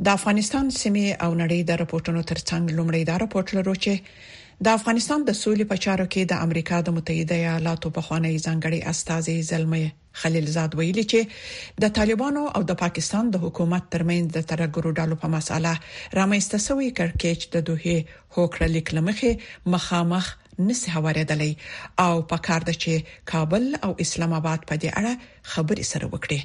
د 0.09 0.19
افغانستان 0.19 0.65
سیمه 0.81 1.07
او 1.25 1.31
نړۍ 1.43 1.61
د 1.71 1.81
راپورټونو 1.81 2.21
ترڅنګ 2.33 2.65
لومړی 2.77 3.03
دا 3.11 3.15
راپورټ 3.25 3.49
لرو 3.59 3.75
چې 3.85 3.93
د 4.69 4.79
افغانستان 4.79 5.21
د 5.25 5.31
سولې 5.43 5.65
په 5.73 5.77
چارو 5.87 6.07
کې 6.13 6.23
د 6.35 6.49
امریکا 6.49 6.77
د 6.91 6.97
متحده 7.01 7.37
ایالاتو 7.43 7.89
په 7.99 8.11
خوانی 8.11 8.35
ځنګړي 8.47 8.79
استاذي 8.95 9.37
زلمه 9.51 9.83
خلیل 10.21 10.47
زاد 10.61 10.71
ویلي 10.83 11.05
چې 11.13 11.21
د 11.87 11.95
طالبانو 12.01 12.43
او 12.59 12.67
د 12.73 12.83
پاکستان 12.87 13.25
د 13.37 13.47
حکومت 13.49 13.85
ترمنځ 13.97 14.27
د 14.39 14.51
ترګرو 14.53 14.91
ډالو 15.01 15.15
په 15.27 15.35
مسأله 15.37 15.75
رامېسته 16.21 16.59
شوی 16.71 16.89
کرکېچ 16.99 17.41
د 17.57 17.71
دوه 17.71 18.01
هوکړه 18.35 18.67
لیکلمخه 18.77 19.33
مخامخ 19.77 20.27
نسي 20.65 20.87
هوارېدلې 20.95 21.53
او 22.07 22.15
په 22.31 22.37
کار 22.47 22.61
د 22.69 22.77
چې 22.83 22.95
کابل 23.33 23.65
او 23.89 23.91
اسلام 24.05 24.33
آباد 24.41 24.61
په 24.71 24.75
دې 24.83 24.91
اړه 24.99 25.15
خبرې 25.55 25.85
سره 25.93 26.05
وکړي 26.15 26.39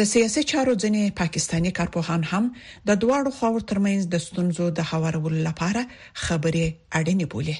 د 0.00 0.08
سیاسي 0.12 0.42
چارو 0.50 0.72
ځنې 0.82 1.04
پاکستانی 1.22 1.70
کارپوهان 1.78 2.22
هم 2.32 2.44
د 2.88 2.90
دواړو 3.04 3.30
خواو 3.38 3.64
ترمنځ 3.72 4.02
د 4.14 4.24
ستونزو 4.26 4.64
د 4.80 4.90
هوارولو 4.92 5.38
لپاره 5.48 5.82
خبرې 6.24 6.66
اړینې 6.98 7.26
بولي 7.36 7.56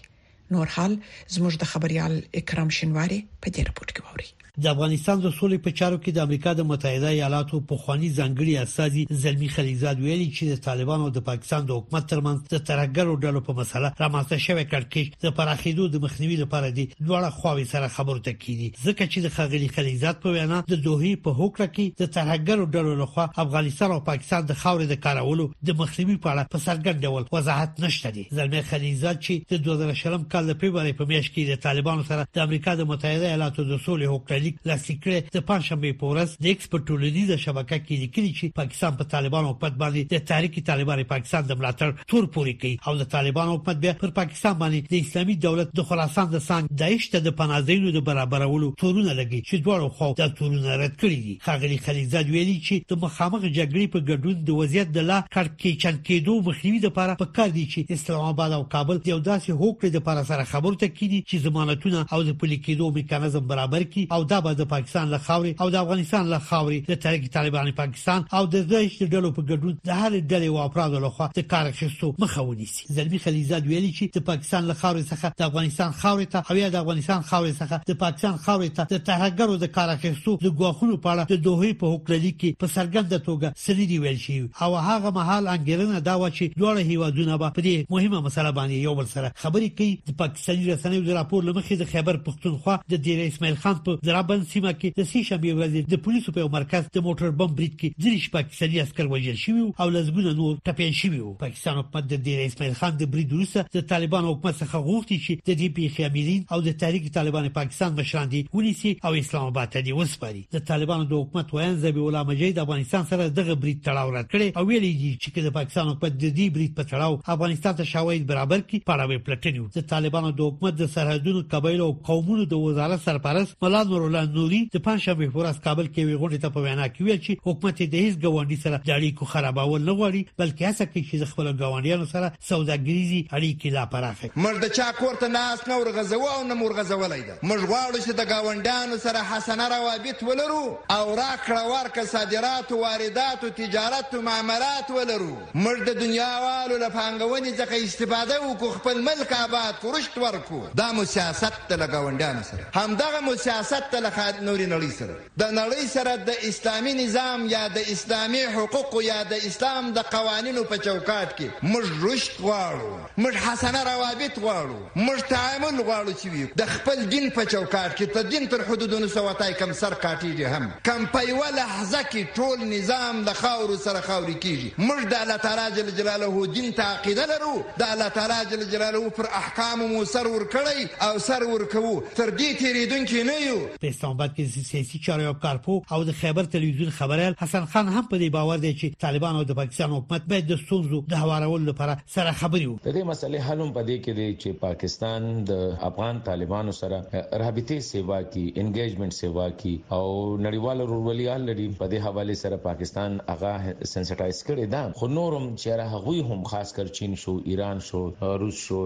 نور 0.56 0.66
حال 0.76 0.92
زموږ 1.34 1.52
د 1.62 1.72
خبريال 1.72 2.12
اکرام 2.42 2.68
شنواری 2.80 3.18
په 3.40 3.46
دې 3.54 3.60
رپورت 3.72 3.90
کې 3.94 4.02
ووري 4.06 4.28
د 4.62 4.66
افغانستان 4.66 5.20
د 5.22 5.30
سولې 5.38 5.58
په 5.64 5.70
چارو 5.78 5.98
کې 5.98 6.10
د 6.14 6.18
امریکا 6.26 6.52
د 6.60 6.64
متحده 6.70 7.08
ایالاتو 7.08 7.60
په 7.72 7.76
خواني 7.82 8.08
ځنګړي 8.18 8.54
اساسي 8.64 9.02
زلمی 9.24 9.48
خلیزاد 9.56 10.00
ویلي 10.00 10.26
چې 10.36 10.44
د 10.52 10.62
طالبانو 10.66 11.10
د 11.16 11.24
پاکستان 11.28 11.66
د 11.68 11.78
حکومت 11.78 12.08
ترمنځ 12.10 12.38
د 12.54 12.64
ترګلو 12.70 13.16
ډلو 13.24 13.40
په 13.48 13.52
مسله 13.60 13.92
رامنځته 14.02 14.38
شوی 14.46 14.64
کړکیچ 14.64 15.12
د 15.24 15.36
پراخېدو 15.40 15.88
د 15.94 16.02
مخنیوي 16.04 16.36
لپاره 16.42 16.70
دي 16.70 16.86
دواړه 17.06 17.36
خواوې 17.40 17.64
سره 17.74 17.88
خبرته 17.98 18.32
کیدی 18.46 18.68
ځکه 18.84 19.04
چې 19.12 19.18
د 19.26 19.34
خغلی 19.36 19.68
خلیزاد 19.76 20.20
په 20.24 20.28
وینا 20.36 20.58
د 20.72 20.74
دوهې 20.86 21.22
په 21.24 21.30
هوکړه 21.40 21.66
کې 21.76 22.02
د 22.02 22.12
ترګلو 22.16 22.66
ډلو 22.74 22.94
لخوا 23.02 23.28
افغانستان 23.44 23.90
او 23.96 24.00
پاکستان 24.10 24.46
د 24.50 24.60
خاورې 24.62 24.92
د 24.92 25.00
کارولو 25.06 25.48
د 25.68 25.80
مخنیوي 25.82 26.16
په 26.16 26.28
اړه 26.32 26.50
په 26.52 26.58
څرګند 26.66 27.00
ډول 27.06 27.28
وضاحت 27.38 27.80
نشته 27.86 28.10
دي 28.18 28.26
زلمی 28.40 28.62
خلیزاد 28.74 29.22
چې 29.24 29.60
د 29.64 29.94
2000 29.94 30.28
کال 30.34 30.44
د 30.52 30.60
پیبرې 30.62 31.00
په 31.00 31.10
میاشت 31.12 31.34
کې 31.34 31.48
د 31.52 31.62
طالبانو 31.68 32.04
سره 32.12 32.28
د 32.34 32.38
امریکا 32.46 32.74
د 32.76 32.90
متحده 32.92 33.26
ایالاتو 33.32 33.64
د 33.64 33.74
سولې 33.86 34.12
هوکړه 34.12 34.39
لیک 34.42 34.56
لاسلیک 34.70 35.04
د 35.36 35.44
پنځمه 35.50 35.92
پورس 36.02 36.30
د 36.44 36.50
ایکسپورت 36.52 36.84
ټولنیزه 36.92 37.36
شبکه 37.44 37.78
کې 37.84 38.00
لیکلي 38.04 38.30
چې 38.38 38.54
پاکستان 38.60 38.96
په 39.00 39.08
طالبانو 39.14 39.50
حکومت 39.52 39.76
باندې 39.82 40.14
د 40.14 40.24
تحریک 40.30 40.56
طالبان 40.70 41.02
پاکستان 41.14 41.46
د 41.50 41.60
ملاتړ 41.62 42.08
تور 42.12 42.28
پوري 42.36 42.54
کوي 42.64 42.72
او 42.90 42.94
د 43.02 43.08
طالبانو 43.14 43.54
حکومت 43.56 43.80
بیا 43.84 43.94
پر 44.02 44.14
پاکستان 44.20 44.54
باندې 44.62 44.94
د 44.94 45.06
اسلامي 45.06 45.36
دولت 45.46 45.74
د 45.80 45.86
خراسان 45.90 46.30
د 46.34 46.42
سنگ 46.48 46.72
دایښ 46.84 47.10
ته 47.14 47.24
د 47.28 47.36
پناځینو 47.42 47.94
د 47.98 48.04
برابرولو 48.10 48.70
تورونه 48.84 49.16
لګي 49.20 49.42
چې 49.50 49.66
دواړو 49.66 49.96
خو 50.00 50.10
د 50.22 50.34
تورونه 50.40 50.78
رد 50.84 50.96
کړی 50.96 51.26
دي 51.26 51.36
خغلی 51.48 51.78
خلیزاد 51.88 52.32
ویلي 52.36 52.56
چې 52.66 52.92
د 52.94 53.02
مخامخ 53.06 53.42
جګړې 53.46 53.94
په 53.94 54.06
ګډون 54.10 54.44
د 54.50 54.58
وضعیت 54.62 54.94
د 54.98 55.08
لا 55.12 55.18
کړ 55.36 55.46
کې 55.56 55.84
چن 55.84 56.00
کېدو 56.08 56.40
مخنیوي 56.50 56.82
لپاره 56.88 57.20
په 57.24 57.34
کار 57.40 57.54
دي 57.58 57.66
چې 57.74 57.98
اسلام 58.00 58.28
آباد 58.32 58.58
او 58.58 58.64
کابل 58.76 59.02
یو 59.12 59.20
داسې 59.28 59.60
هوکړه 59.60 59.94
د 59.94 59.98
لپاره 60.02 60.28
سره 60.32 60.50
خبرته 60.54 60.90
کړي 60.96 61.18
چې 61.28 61.44
ضمانتونه 61.48 62.06
او 62.14 62.22
د 62.30 62.36
پلي 62.42 62.58
کېدو 62.66 62.94
میکانیزم 63.00 63.46
برابر 63.54 63.84
کړي 63.84 64.18
او 64.18 64.29
دا 64.30 64.40
به 64.40 64.54
د 64.54 64.62
پاکستان 64.74 65.06
له 65.14 65.18
خاوري 65.26 65.52
او 65.60 65.70
د 65.70 65.74
افغانستان 65.84 66.24
له 66.32 66.38
خاوري 66.48 66.78
د 66.90 66.94
تحریک 67.04 67.24
طالبان 67.36 67.68
پاکستان 67.82 68.20
او 68.36 68.44
د 68.54 68.56
زیش 68.72 68.94
ډلو 69.14 69.30
په 69.36 69.42
ګډون 69.50 69.74
د 69.88 69.90
هر 70.00 70.12
ډلې 70.30 70.48
او 70.52 70.58
افرادو 70.68 70.98
له 71.04 71.08
خوا 71.14 71.26
د 71.38 71.40
کار 71.52 71.66
اخیستو 71.72 72.08
مخه 72.22 72.42
ونیسي 72.42 72.86
زلمی 72.98 73.18
خلیزاد 73.24 73.62
ویلي 73.66 73.92
چې 73.98 74.04
د 74.16 74.20
پاکستان 74.30 74.62
له 74.70 74.74
خاوري 74.82 75.04
څخه 75.12 75.26
د 75.40 75.42
افغانستان 75.50 75.90
خاوري 76.02 76.26
ته 76.34 76.38
او 76.50 76.56
یا 76.60 76.68
د 76.74 76.76
افغانستان 76.82 77.22
خاوري 77.30 77.54
څخه 77.60 77.76
د 77.90 77.98
پاکستان 78.04 78.36
خاوري 78.44 78.68
ته 78.76 78.84
د 78.92 79.02
ترهګرو 79.10 79.56
د 79.64 79.72
کار 79.76 79.88
اخیستو 79.96 80.36
د 80.46 80.46
ګواښونو 80.58 81.02
په 81.02 81.08
اړه 81.14 81.24
د 81.32 81.42
دوه 81.48 81.72
په 81.82 81.90
حکومت 81.92 82.38
کې 82.40 82.54
په 82.62 82.66
سرګند 82.76 83.16
توګه 83.30 83.52
سړي 83.66 83.98
ویل 84.02 84.20
شي 84.26 84.38
او 84.62 84.70
هغه 84.90 85.10
مهال 85.18 85.50
انګلنه 85.56 85.98
دا 86.10 86.14
و 86.22 86.30
چې 86.36 86.44
دوه 86.60 86.86
هیوادونه 86.92 87.32
به 87.44 87.56
په 87.58 87.62
دې 87.68 87.76
مهمه 87.96 88.20
مسله 88.28 88.52
باندې 88.52 88.86
یو 88.86 88.94
بل 89.00 89.10
سره 89.16 89.32
خبرې 89.42 89.68
کوي 89.78 89.92
د 90.08 90.18
پاکستاني 90.22 90.70
رسنیو 90.72 91.04
د 91.10 91.18
راپور 91.20 91.44
لمخې 91.44 91.74
د 91.82 91.90
خبر 91.92 92.22
پښتونخوا 92.30 92.78
د 92.94 93.04
ډیر 93.08 93.26
اسماعیل 93.26 93.60
خان 93.66 93.78
په 93.84 93.98
رابن 94.20 94.42
سیمه 94.52 94.70
کې 94.80 94.88
د 95.00 95.04
سې 95.10 95.20
شنبې 95.26 95.52
ورځ 95.56 95.90
د 95.92 96.00
پولیسو 96.06 96.32
په 96.38 96.48
مرکز 96.54 96.88
د 96.94 96.98
موټر 97.06 97.28
بم 97.42 97.52
برید 97.58 97.74
کې 97.74 98.04
ځینې 98.04 98.32
پاکستاني 98.34 98.80
عسكر 98.82 99.06
وژل 99.12 99.36
شوي 99.42 99.62
او 99.84 99.86
لزګونه 99.94 100.32
نور 100.40 100.58
ټپيان 100.68 100.90
شوي 101.00 101.20
پاکستان 101.44 101.78
په 101.94 102.04
د 102.10 102.20
ډیر 102.26 102.42
اسماعیل 102.46 102.74
خان 102.80 102.98
د 103.02 103.08
برید 103.14 103.32
وروسته 103.34 103.64
د 103.76 103.86
طالبان 103.92 104.28
حکومت 104.30 104.58
څخه 104.58 104.86
غوښتي 104.88 105.16
چې 105.26 105.42
د 105.48 105.58
دې 105.60 105.68
پیښې 105.78 106.10
امیرین 106.10 106.42
او 106.56 106.58
د 106.66 106.76
تحریک 106.82 107.06
طالبان 107.14 107.48
پاکستان 107.60 107.96
مشران 108.02 108.28
دي 108.34 108.42
ونیسي 108.58 108.92
او 109.10 109.14
اسلام 109.22 109.46
آباد 109.54 109.72
ته 109.78 109.86
دي 109.88 109.96
وسپاري 110.00 110.44
د 110.58 110.64
طالبانو 110.72 111.08
د 111.14 111.24
حکومت 111.24 111.54
وایي 111.58 111.76
زبی 111.86 112.04
الله 112.06 112.28
مجید 112.32 112.62
افغانستان 112.66 113.08
سره 113.12 113.30
دغه 113.40 113.54
برید 113.64 113.80
تړاو 113.88 114.12
رات 114.18 114.28
کړي 114.34 114.58
او 114.62 114.66
ویلي 114.72 114.92
دي 115.04 115.10
چې 115.22 115.48
د 115.48 115.56
پاکستان 115.58 115.88
حکومت 115.94 116.20
د 116.26 116.26
دې 116.36 116.54
برید 116.58 116.76
په 116.82 116.88
تړاو 116.92 117.38
افغانستان 117.38 117.80
ته 117.80 117.90
شواهد 117.94 118.28
برابر 118.34 118.60
کړي 118.68 118.90
په 118.92 119.00
اړه 119.00 119.24
پلټنیو 119.26 119.72
د 119.78 119.88
طالبانو 119.96 120.36
د 120.44 120.54
حکومت 120.54 120.78
د 120.84 120.92
سرحدونو 120.98 121.42
قبایلو 121.56 121.88
او 121.90 121.98
قومونو 122.12 122.48
د 122.54 122.64
وزارت 122.68 123.08
سرپرست 123.08 123.56
ملاد 123.64 123.96
نور 124.00 124.08
الله 124.10 124.26
نوري 124.34 124.60
د 124.74 124.82
پنځشنبه 124.86 125.26
په 125.34 125.38
ورځ 125.40 125.56
کابل 125.64 125.88
کې 125.94 126.04
وی 126.04 126.16
غونډه 126.20 126.38
ته 126.42 126.48
په 126.56 126.60
وینا 126.66 126.86
کې 126.94 127.00
ویل 127.06 127.20
چې 127.26 127.32
حکومت 127.46 127.78
د 127.90 127.96
هیڅ 128.04 128.14
ګوانډي 128.24 128.58
سره 128.64 128.76
د 128.88 128.90
اړیکو 128.98 129.28
خرابول 129.32 129.82
نه 129.88 129.92
غواړي 129.98 130.22
بلکې 130.40 130.66
هڅه 130.68 130.84
کوي 130.90 131.02
چې 131.10 131.28
خپل 131.32 131.46
ګوانډیانو 131.62 132.06
سره 132.14 132.26
سوداګریزي 132.50 133.20
اړیکې 133.38 133.66
لا 133.76 133.84
پراخه 133.94 134.30
مړ 134.44 134.54
د 134.64 134.66
چا 134.78 134.88
کوړه 135.00 135.28
ناس 135.38 135.58
نه 135.68 135.76
ورغزو 135.80 136.20
او 136.34 136.40
نه 136.50 136.54
مرغزولای 136.62 137.22
دا 137.30 137.34
موږ 137.50 137.60
غواړو 137.72 137.98
چې 138.06 138.12
د 138.20 138.22
ګاونډیانو 138.32 138.96
سره 139.06 139.20
حسنه 139.30 139.68
روابط 139.74 140.18
ولرو 140.28 140.66
او 140.96 141.04
راکړه 141.22 141.62
ورکړه 141.74 142.04
صادرات 142.16 142.72
او 142.72 142.80
واردات 142.82 143.44
او 143.44 143.48
تجارت 143.62 144.14
او 144.14 144.20
معاملات 144.30 144.90
ولرو 144.96 145.36
موږ 145.54 145.78
د 145.88 146.00
دنیاوالو 146.04 146.76
له 146.82 146.88
پانګونې 146.88 147.50
څخه 147.60 147.76
استفاده 147.88 148.34
وکړو 148.42 148.76
خپل 148.80 149.00
ملک 149.10 149.32
آباد 149.38 149.74
فرشت 149.86 150.18
ورکو 150.26 150.60
دا 150.82 150.90
مو 150.98 151.04
سیاست 151.14 151.60
ته 151.68 151.76
لګاونډیانو 151.76 152.44
سره 152.50 152.64
همدغه 152.82 153.20
مو 153.28 153.34
سیاست 153.46 153.90
ته 153.92 153.99
له 154.00 154.40
نوري 154.42 154.66
نړۍ 154.72 154.90
سره 154.98 155.14
د 155.40 155.44
نړۍ 155.58 155.86
سره 155.94 156.16
د 156.16 156.32
اسلامي 156.50 156.92
نظام 157.00 157.46
یا 157.52 157.62
د 157.76 157.86
اسلامي 157.94 158.42
حقوقو 158.56 159.02
یا 159.06 159.22
د 159.32 159.40
اسلام 159.50 159.90
د 159.98 160.02
قوانینو 160.14 160.64
په 160.72 160.76
چوکاټ 160.84 161.36
کې 161.38 161.50
موږ 161.62 162.04
رشد 162.06 162.40
غواړو 162.40 162.92
موږ 163.24 163.34
حسنه 163.46 163.82
روابط 163.90 164.38
غواړو 164.44 164.78
موږ 165.06 165.24
تعامل 165.34 165.80
غواړو 165.88 166.14
چې 166.20 166.28
وي 166.34 166.48
د 166.62 166.66
خپل 166.74 167.04
دین 167.14 167.28
په 167.38 167.44
چوکاټ 167.52 167.90
کې 167.96 168.12
ته 168.14 168.22
دین 168.32 168.46
تر 168.54 168.64
حدودونو 168.70 169.08
سوتای 169.16 169.52
کم 169.62 169.72
سر 169.82 169.94
کاټی 170.04 170.32
دي 170.40 170.46
هم 170.54 170.70
کم 170.90 171.06
په 171.16 171.22
یو 171.28 171.42
لحظه 171.58 172.02
کې 172.10 172.32
ټول 172.38 172.64
نظام 172.74 173.22
د 173.30 173.38
خاورو 173.42 173.78
سره 173.86 174.00
خاوري 174.08 174.34
کیږي 174.34 174.86
موږ 174.88 175.08
د 175.14 175.20
الله 175.22 175.36
تعالی 175.36 175.76
جل 175.76 175.90
جلاله 176.00 176.46
دین 176.58 176.72
ته 176.72 176.82
عقیده 176.96 177.26
لرو 177.32 177.54
د 177.78 177.82
الله 177.92 178.08
تعالی 178.18 178.50
جل 178.54 178.66
جلاله 178.74 179.08
پر 179.20 179.30
احکام 179.42 179.86
مو 179.94 180.04
سر 180.14 180.26
ور 180.34 180.46
کړی 180.56 181.08
او 181.08 181.18
سر 181.30 181.42
ور 181.52 181.64
کوو 181.76 181.94
تر 182.16 182.34
دې 182.40 182.58
تیریدونکو 182.64 183.24
نه 183.32 183.38
یو 183.42 183.58
اسلامباد 183.90 184.34
کې 184.36 184.68
سیاسي 184.72 184.98
چارو 185.06 185.24
یو 185.28 185.34
کارپو 185.44 185.76
او 185.96 186.00
د 186.08 186.16
خیبر 186.20 186.48
تلویزیون 186.54 186.90
خبريال 186.98 187.36
حسن 187.42 187.66
خان 187.74 187.88
هم 187.94 188.02
په 188.10 188.20
دې 188.22 188.34
باور 188.36 188.60
دی 188.64 188.72
چې 188.80 189.00
طالبان 189.06 189.38
او 189.40 189.44
د 189.50 189.58
پاکستان 189.60 189.94
حکومت 189.96 190.28
باید 190.32 190.48
د 190.52 190.60
ستونزو 190.64 191.00
د 191.14 191.22
هوارولو 191.24 191.68
لپاره 191.70 191.96
سره 192.16 192.34
خبري 192.42 192.66
وکړي 192.70 192.90
د 192.90 192.96
دې 192.96 193.10
مسلې 193.12 193.48
حل 193.48 193.64
هم 193.64 193.72
پدې 193.78 194.06
کې 194.06 194.12
دی 194.20 194.28
چې 194.36 194.60
پاکستان 194.64 195.26
د 195.52 195.80
افغان 195.90 196.20
طالبانو 196.28 196.76
سره 196.80 197.00
رابطې 197.00 197.88
سیوا 197.88 198.20
کې 198.26 198.64
انګیجمنت 198.64 199.18
سیوا 199.18 199.48
کې 199.50 199.98
او 199.98 200.06
نړیوال 200.14 200.84
ورولیا 200.84 201.36
لري 201.46 201.66
په 201.80 201.90
دې 201.94 202.08
حواله 202.08 202.38
سره 202.44 202.62
پاکستان 202.68 203.18
هغه 203.32 203.74
سنسټایز 203.74 204.44
کړي 204.50 204.74
دا 204.76 204.84
خو 205.02 205.10
نورم 205.16 205.50
چې 205.56 205.82
راغوي 205.82 206.24
هم 206.30 206.46
خاص 206.54 206.74
کر 206.78 206.94
چین 207.00 207.18
شو 207.24 207.36
ایران 207.54 207.84
شو 207.90 208.04
روس 208.44 208.62
شو 208.68 208.80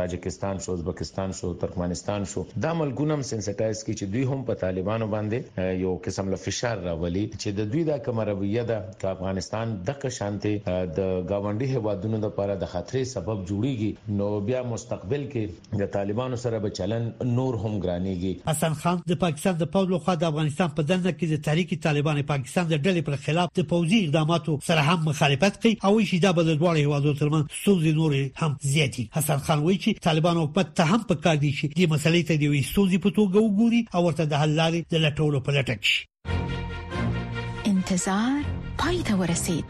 تاجکستان 0.00 0.64
شو 0.68 0.76
ازبکستان 0.78 1.38
شو 1.42 1.52
ترکمنستان 1.64 2.28
شو 2.34 2.46
دا 2.66 2.72
ملګونم 2.82 3.28
سنسټایز 3.30 3.84
کی 3.86 3.94
چې 4.00 4.12
دوی 4.14 4.21
دوی 4.22 4.30
هم 4.30 4.42
په 4.48 4.54
طالبانو 4.60 5.06
باندې 5.14 5.78
یو 5.84 5.92
قسم 6.06 6.28
له 6.32 6.36
فشار 6.42 6.76
راولي 6.86 7.22
چې 7.42 7.48
د 7.60 7.70
دوی 7.72 7.82
د 7.86 7.98
کمربیه 8.08 8.62
د 8.70 9.06
افغانستان 9.12 9.70
د 9.88 9.96
قشانته 10.02 10.50
د 10.68 11.00
گاونډي 11.30 11.68
هوادونو 11.76 12.18
لپاره 12.24 12.54
د 12.60 12.68
خطرې 12.74 13.10
سبب 13.14 13.40
جوړیږي 13.50 14.18
نو 14.18 14.28
بیا 14.50 14.60
مستقبل 14.72 15.24
کې 15.32 15.80
د 15.82 15.90
طالبانو 15.96 16.38
سره 16.44 16.60
به 16.66 16.74
چلن 16.78 17.08
نور 17.38 17.58
هم 17.64 17.72
ګرانيږي 17.84 18.50
حسن 18.52 18.78
خان 18.84 19.00
د 19.12 19.20
پاکستان 19.24 19.58
د 19.64 19.70
پاولو 19.76 20.00
خو 20.06 20.14
د 20.24 20.30
افغانستان 20.30 20.74
په 20.78 20.88
دنه 20.92 21.14
کې 21.16 21.34
د 21.34 21.42
تحریک 21.48 21.74
طالبان 21.88 22.22
پاکستان 22.32 22.70
د 22.70 22.76
ډلې 22.76 23.10
پر 23.10 23.18
خلاف 23.26 23.52
د 23.60 23.68
پوزي 23.74 24.00
اقداماتو 24.04 24.56
سره 24.68 24.86
هم 24.90 25.08
مخالفت 25.10 25.60
کوي 25.66 25.74
او 25.90 25.94
چې 25.96 26.24
دا 26.28 26.34
بدل 26.40 26.56
وړي 26.62 26.86
هوادو 26.92 27.16
ترمن 27.24 27.44
سوزي 27.64 27.96
نور 28.00 28.16
هم 28.44 28.52
زیاتی 28.76 29.08
حسن 29.18 29.44
خان 29.50 29.66
وایي 29.66 29.82
چې 29.82 30.08
طالبان 30.10 30.42
حکومت 30.44 30.72
ته 30.82 30.94
هم 30.94 31.06
په 31.12 31.22
کار 31.28 31.42
دي 31.48 31.54
چې 31.60 31.84
د 31.84 31.92
مسلې 31.96 32.32
ته 32.32 32.42
د 32.46 32.56
وي 32.56 32.64
سوزي 32.72 33.04
په 33.04 33.16
توګه 33.20 33.44
وګوري 33.44 33.84
او 33.98 34.08
ورته 34.12 34.24
د 34.32 34.34
حل 34.40 34.50
لاري 34.60 34.80
د 34.92 34.94
لټولو 35.04 35.38
په 35.46 35.50
لټه 35.56 35.76
کې 35.84 35.96
انتظار 37.72 38.40
پای 38.80 38.98
ته 39.08 39.12
ورسید 39.20 39.64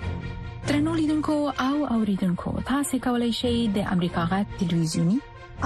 ترنو 0.67 0.93
لیدونکو 1.01 1.35
او 1.67 1.77
اوریدونکو 1.97 2.51
تاسو 2.71 2.95
کولی 3.07 3.31
شئ 3.41 3.55
د 3.77 3.89
امریکا 3.95 4.23
غا 4.31 4.41
ټلویزیونی 4.61 5.19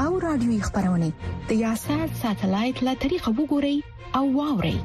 او 0.05 0.11
رادیوي 0.27 0.59
خبرونه 0.67 1.09
د 1.53 1.63
یاشر 1.65 2.05
ساتلایت 2.23 2.77
لا 2.89 2.95
طریقه 3.07 3.31
وګورئ 3.39 3.77
او 4.21 4.25
واورئ 4.39 4.77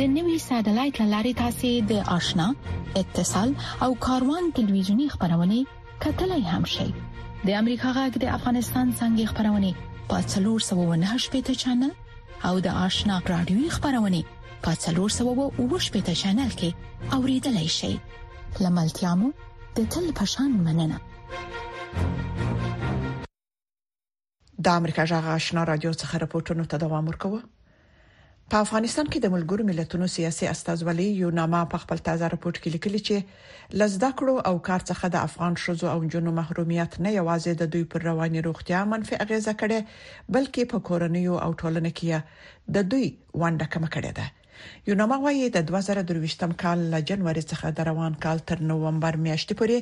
د 0.00 0.12
نوي 0.16 0.36
ساتلایت 0.48 0.96
لارې 1.12 1.32
تاسو 1.42 1.70
د 1.90 1.92
آشنا 2.16 2.48
اتصال 3.00 3.50
او 3.86 3.90
کاروان 4.08 4.44
ټلویزیونی 4.60 5.06
خبرونه 5.14 5.58
کتلای 6.06 6.42
هم 6.52 6.64
شئ 6.76 6.88
د 7.48 7.58
امریکا 7.62 7.94
غا 7.98 8.04
د 8.20 8.24
افغانستان 8.38 8.86
څنګه 9.00 9.32
خبرونه 9.32 9.90
پاتلور 10.12 10.60
798 10.68 11.34
پټ 11.34 11.60
چنل 11.64 11.92
او 12.48 12.54
د 12.66 12.68
آشنا 12.86 13.16
رادیوي 13.34 13.68
خبرونه 13.76 14.20
په 14.64 14.70
370 14.84 16.20
چینل 16.22 16.50
کې 16.60 16.70
اوریدلای 17.16 17.68
شئ 17.78 17.94
لملتيامو 18.62 19.28
د 19.76 19.78
تل 19.92 20.06
پشان 20.18 20.50
مننه 20.66 20.98
د 24.64 24.80
امریکا 24.80 25.02
جغ 25.10 25.24
آشنا 25.36 25.60
رادیو 25.70 25.92
څخه 26.02 26.14
راپورټونه 26.24 26.62
تداوم 26.72 27.04
ورکوه 27.08 27.40
په 28.52 28.60
افغانستان 28.64 29.06
کې 29.12 29.20
د 29.24 29.28
ملګرو 29.34 29.64
ملتونو 29.66 30.06
سیاسي 30.14 30.46
استازولي 30.48 31.04
یو 31.20 31.28
نامه 31.36 31.60
په 31.74 31.78
خپل 31.84 32.02
تازه 32.08 32.28
راپورټ 32.32 32.58
کې 32.64 32.72
لیکلي 32.74 33.00
چې 33.06 33.78
لزده 33.82 34.10
کړو 34.22 34.34
او 34.50 34.52
کار 34.66 34.80
څخه 34.90 35.10
د 35.14 35.24
افغان 35.28 35.54
شوزو 35.62 35.86
او 35.92 36.02
جنو 36.16 36.34
محرومیت 36.40 36.98
نه 37.06 37.10
یوازې 37.20 37.52
د 37.62 37.72
دوی 37.76 37.84
پر 37.96 38.04
رواني 38.08 38.40
روغتیا 38.48 38.80
منفي 38.92 39.22
اغیزه 39.26 39.52
کړي 39.60 39.78
بلکې 40.34 40.62
په 40.74 40.78
کورنیو 40.90 41.34
او 41.46 41.48
ټولنه 41.60 41.90
کې 41.96 42.70
د 42.80 42.90
دوی 42.90 43.06
ونډه 43.40 43.66
کم 43.76 43.84
کړي 43.94 44.10
ده 44.20 44.26
یوناما 44.88 45.16
وايي 45.24 45.46
د 45.56 45.58
2023م 45.68 46.52
کال 46.62 46.78
له 46.92 46.98
جنوري 47.10 47.42
څخه 47.50 47.66
د 47.78 47.86
روان 47.90 48.14
کال 48.24 48.38
تر 48.50 48.58
نوومبر 48.70 49.14
میاشتې 49.24 49.54
پورې 49.60 49.78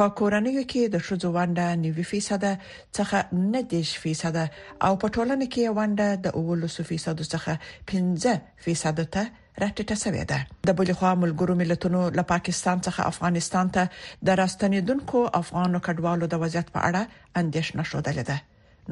په 0.00 0.04
کورنیو 0.20 0.62
کې 0.72 0.82
د 0.94 1.04
شوزو 1.08 1.28
ونډه 1.36 1.66
90% 1.82 2.72
څخه 2.96 3.18
90% 3.58 4.40
او 4.88 4.92
په 5.04 5.14
ټولنه 5.14 5.46
کې 5.52 5.64
ونډه 5.78 6.08
د 6.24 6.26
18% 6.42 7.22
څخه 7.34 7.52
15% 7.92 9.12
ته 9.14 9.22
راټیټه 9.62 9.96
شوې 10.04 10.24
ده 10.30 10.38
د 10.70 10.76
بلخوا 10.82 11.12
ملګرو 11.22 11.54
ملتونو 11.62 12.00
له 12.18 12.22
پاکستان 12.34 12.76
څخه 12.86 13.00
افغانستان 13.12 13.66
ته 13.74 13.84
د 14.30 14.40
راستنیدونکو 14.42 15.18
افغانو 15.42 15.78
کډوالو 15.88 16.24
د 16.34 16.44
وضعیت 16.44 16.68
په 16.76 16.80
اړه 16.88 17.02
اندیشنه 17.44 17.82
شوه 17.90 18.22
ده 18.30 18.38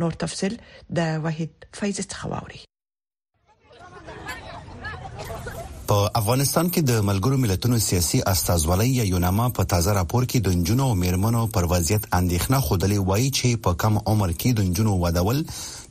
نور 0.00 0.12
تفصيل 0.24 0.54
د 0.98 1.14
وحید 1.26 1.52
فیض 1.78 1.96
څخه 2.12 2.24
واوري 2.34 2.62
په 5.92 5.98
افغانستان 6.20 6.68
کې 6.72 6.80
د 6.90 7.04
ملګرو 7.08 7.36
ملتونو 7.42 7.76
سیاسي 7.82 8.18
استازولۍ 8.32 8.88
یا 8.96 9.04
یوناما 9.10 9.44
په 9.58 9.64
تازه 9.72 9.94
راپور 9.98 10.26
کې 10.30 10.38
د 10.46 10.56
نجونو 10.58 10.84
او 10.90 10.94
میرمنو 11.02 11.44
پر 11.54 11.66
وضعیت 11.70 12.02
اندېښنه 12.18 12.58
خودلې 12.66 12.98
وایي 13.12 13.30
چې 13.38 13.62
په 13.68 13.78
کم 13.84 13.94
عمر 14.12 14.34
کې 14.40 14.50
د 14.58 14.66
نجونو 14.70 14.92
ودول 15.04 15.38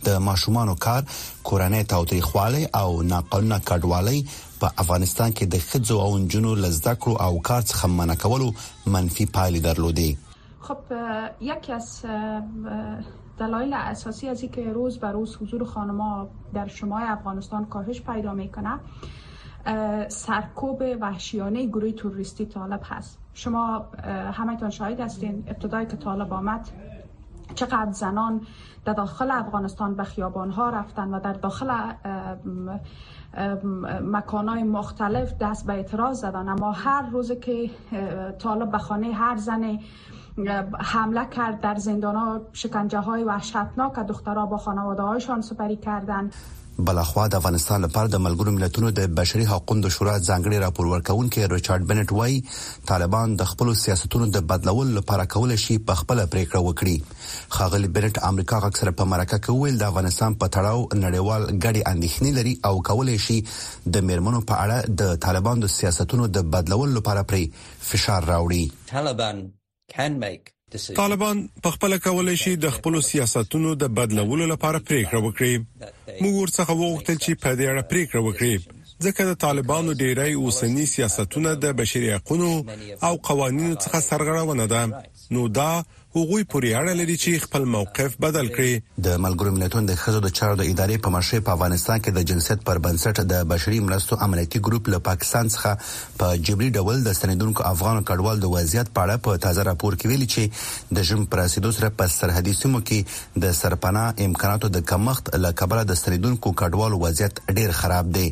د 0.10 0.22
ماشومان 0.28 0.74
کار 0.88 1.02
کورنۍ 1.50 1.88
تاوتریخواله 1.96 2.62
او 2.82 2.88
ناقانونه 3.16 3.60
کډوالۍ 3.72 4.20
په 4.62 4.72
افغانستان 4.86 5.30
کې 5.38 5.46
د 5.54 5.56
خځو 5.72 5.96
او 6.06 6.12
نجونو 6.28 6.52
لزدکړو 6.64 7.14
او 7.30 7.34
کار 7.52 7.62
څخه 7.72 7.86
منع 7.98 8.16
کولو 8.28 8.48
منفي 8.96 9.26
پایلې 9.36 9.60
درلودي 9.68 10.12
خب 10.72 10.80
یکی 11.54 11.74
از 11.80 11.88
دلایل 13.46 13.74
اساسی 13.84 14.30
از 14.38 14.42
اینکه 14.42 14.74
روز 14.80 14.98
به 15.04 15.12
روز 15.20 15.38
حضور 15.44 15.66
خانم‌ها 15.78 16.26
در 16.58 16.68
شمال 16.82 17.04
افغانستان 17.20 17.66
کاهش 17.78 18.02
پیدا 18.12 18.34
میکنه 18.42 18.80
سرکوب 20.10 20.84
وحشیانه 21.02 21.66
گروه 21.66 21.92
توریستی 21.92 22.46
طالب 22.46 22.82
هست 22.84 23.20
شما 23.34 23.86
همتون 24.34 24.70
شاهد 24.70 25.00
هستین 25.00 25.44
ابتدای 25.48 25.86
که 25.86 25.98
طالب 25.98 26.34
آمد 26.34 26.70
چقدر 27.56 27.92
زنان 27.92 28.42
در 28.86 28.94
داخل 28.94 29.32
افغانستان 29.32 29.96
به 29.96 30.04
خیابان 30.04 30.52
ها 30.52 30.70
رفتن 30.70 31.08
و 31.14 31.20
در 31.20 31.34
داخل 31.34 31.72
مکانهای 34.02 34.64
مختلف 34.64 35.34
دست 35.40 35.68
به 35.68 35.74
اعتراض 35.74 36.20
زدن 36.22 36.50
اما 36.50 36.72
هر 36.72 37.10
روز 37.10 37.32
که 37.32 37.70
طالب 38.40 38.72
به 38.72 38.78
خانه 38.78 39.12
هر 39.14 39.36
زن 39.36 39.80
حمله 40.80 41.26
کرد 41.26 41.62
در 41.62 41.76
زندان 41.76 42.16
ها 42.16 42.42
شکنجه 42.54 43.00
های 43.00 43.24
وحشتناک 43.24 43.94
دخترها 44.00 44.46
با 44.46 44.58
خانواده 44.58 45.04
هایشان 45.04 45.42
سپری 45.42 45.76
کردند 45.76 46.34
بلخوا 46.86 47.26
د 47.28 47.36
افغانستان 47.42 47.82
لپاره 47.86 48.08
د 48.14 48.22
ملګرو 48.26 48.52
ملتونو 48.56 48.90
د 48.98 49.12
بشري 49.20 49.46
حقوقو 49.52 49.76
د 49.86 49.94
شورا 49.96 50.16
ځانګړي 50.30 50.58
راپور 50.64 50.86
ورکونکي 50.90 51.46
ریچارډ 51.54 51.84
بنټ 51.92 52.14
وای 52.18 52.42
طالبان 52.92 53.36
د 53.42 53.50
خپل 53.52 53.72
سیاستونو 53.84 54.28
د 54.36 54.44
بدلول 54.52 54.92
لپاره 54.98 55.26
کول 55.36 55.56
شي 55.64 55.78
په 55.88 56.02
خپل 56.02 56.22
پریکړه 56.32 56.62
وکړي 56.68 56.96
خاغلی 57.58 57.88
بنټ 57.96 58.22
امریکا 58.32 58.60
اکثره 58.70 58.94
په 59.00 59.10
مرکه 59.14 59.40
کې 59.40 59.62
ویل 59.62 59.80
د 59.82 59.88
افغانستان 59.92 60.36
په 60.44 60.54
تړاو 60.58 61.00
نړیوال 61.06 61.42
غړي 61.48 61.90
اندېښنې 61.94 62.32
لري 62.42 62.54
او 62.70 62.76
کول 62.92 63.16
شي 63.30 63.40
د 63.96 64.06
میرمنو 64.12 64.44
په 64.52 64.64
اړه 64.68 64.98
د 65.04 65.18
طالبان 65.28 65.66
د 65.66 65.74
سیاستونو 65.80 66.30
د 66.40 66.46
بدلول 66.58 66.94
لپاره 67.00 67.26
پری 67.34 67.50
فشار 67.90 68.30
راوړي 68.34 68.64
طالبان 68.94 69.44
can 69.96 70.18
make 70.26 70.56
طالبان 71.02 71.38
په 71.64 71.70
خپل 71.76 71.92
کولای 72.06 72.38
شي 72.44 72.54
د 72.56 72.68
خپل 72.76 72.94
سیاستونو 73.10 73.70
د 73.82 73.84
بدلولو 73.98 74.46
لپاره 74.54 74.80
پریکړه 74.88 75.20
وکړي 75.26 75.54
موږ 76.22 76.34
ورڅخه 76.42 76.74
وغوښتل 76.82 77.18
چې 77.24 77.32
په 77.44 77.50
دې 77.60 77.66
اړه 77.74 77.84
پریکړه 77.92 78.20
وکړي 78.24 78.56
ځکه 79.06 79.22
د 79.26 79.34
طالبانو 79.46 79.92
ډیری 80.02 80.32
اوسنی 80.44 80.86
سیاستونه 80.96 81.50
د 81.64 81.66
بشري 81.80 82.10
حقوقو 82.16 82.54
او 83.08 83.14
قوانینو 83.28 83.76
څخه 83.84 83.98
سرغړونه 84.10 84.66
ده 84.74 84.82
نو 85.34 85.42
دا 85.58 85.72
هغوی 86.16 86.44
پورې 86.52 86.70
اړه 86.80 86.94
لري 87.00 87.16
چې 87.24 87.42
خپل 87.46 87.66
موقف 87.72 88.14
بدل 88.26 88.48
کړي 88.58 88.74
د 89.08 89.18
ملګرو 89.26 89.52
ملتونو 89.56 89.88
د 89.90 89.96
خزو 90.02 90.20
د 90.26 90.30
چارو 90.38 90.56
د 90.62 90.64
ادارې 90.74 91.02
په 91.08 91.10
مشه 91.16 91.40
په 91.48 91.54
افغانستان 91.60 92.00
کې 92.06 92.12
د 92.18 92.20
جنسیت 92.30 92.64
پر 92.70 92.80
بنسټ 92.86 93.22
د 93.32 93.44
بشري 93.52 93.80
مرستو 93.88 94.20
امنیتي 94.28 94.62
ګروپ 94.70 94.92
له 94.94 95.00
پاکستان 95.10 95.52
څخه 95.56 96.16
په 96.22 96.40
جبري 96.50 96.70
ډول 96.82 97.04
د 97.10 97.18
سندونکو 97.20 97.68
افغان 97.74 98.00
کډوال 98.12 98.40
د 98.46 98.54
وضعیت 98.56 98.94
په 98.96 99.06
اړه 99.06 99.26
په 99.28 99.44
تازه 99.50 99.68
راپور 99.72 100.00
کې 100.00 100.16
ویلي 100.16 100.30
چې 100.38 100.98
د 101.00 101.08
جم 101.12 101.28
پراسیدو 101.36 101.72
سره 101.82 101.94
په 102.02 102.14
سرحدي 102.18 102.58
سیمو 102.64 102.84
کې 102.88 103.44
د 103.48 103.56
سرپناه 103.62 104.28
امکاناتو 104.30 104.74
د 104.80 104.86
کمښت 104.94 105.36
لکه 105.48 105.72
بل 105.76 105.86
د 105.92 106.02
سندونکو 106.04 106.56
کډوالو 106.64 107.04
وضعیت 107.08 107.44
ډیر 107.60 107.80
خراب 107.82 108.16
دی 108.20 108.28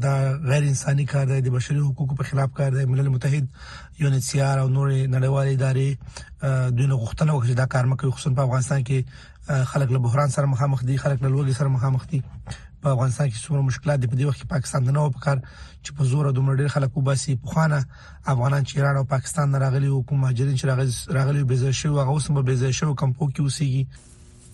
دا 0.05 0.13
غیر 0.53 0.67
انساني 0.71 1.07
کار 1.15 1.25
دی 1.33 1.39
د 1.47 1.55
بشري 1.59 1.81
حقوقو 1.87 2.19
په 2.23 2.29
خلاف 2.31 2.53
کار 2.63 2.73
دی 2.77 2.85
ملل 2.93 3.09
متحد 3.17 3.49
یونیسیار 4.05 4.63
او 4.63 4.71
نورې 4.75 5.13
نړیوالې 5.15 5.53
ادارې 5.55 6.73
دونه 6.79 7.03
غوښتنه 7.03 7.31
وکړه 7.33 7.61
دا 7.63 7.69
کار 7.77 7.91
مکه 7.93 8.11
خصوصا 8.15 8.37
په 8.41 8.47
افغانستان 8.49 8.87
کې 8.91 9.65
خلک 9.73 9.91
له 9.97 10.05
بحران 10.09 10.35
سره 10.37 10.53
مخامخ 10.57 10.85
دي 10.91 10.97
خلک 11.05 11.23
له 11.23 11.31
لوږې 11.35 11.57
سره 11.63 11.77
مخامخ 11.79 12.07
دي 12.13 12.21
په 12.83 12.89
افغانستان 12.95 13.27
کې 13.29 13.43
څومره 13.47 13.63
مشکلات 13.71 13.99
دي 14.01 14.07
په 14.11 14.17
دې 14.19 14.25
وخت 14.27 14.39
کې 14.41 14.49
پاکستان 14.53 14.89
نه 14.97 15.05
په 15.17 15.25
کار 15.25 15.37
چې 15.85 15.95
په 15.97 16.07
زور 16.13 16.29
دومره 16.37 16.57
ډیر 16.61 16.69
خلک 16.75 16.97
وباسي 16.99 17.35
په 17.43 17.49
خوانه 17.53 17.79
افغانان 18.33 18.63
چې 18.67 18.73
ایران 18.77 18.95
او 19.01 19.05
پاکستان 19.13 19.51
نه 19.55 19.61
راغلي 19.63 19.91
او 19.95 20.01
کوم 20.11 20.19
مهاجرین 20.25 20.55
چې 20.59 20.65
راغلي 20.71 20.93
راغلي 21.17 21.43
بيزه 21.51 21.71
شو 21.81 21.89
هغه 21.91 22.09
اوس 22.15 22.29
هم 22.31 22.41
بيزه 22.49 22.71
شو 22.79 22.89
کمپو 23.03 23.27
کې 23.33 23.41
اوسېږي 23.45 23.85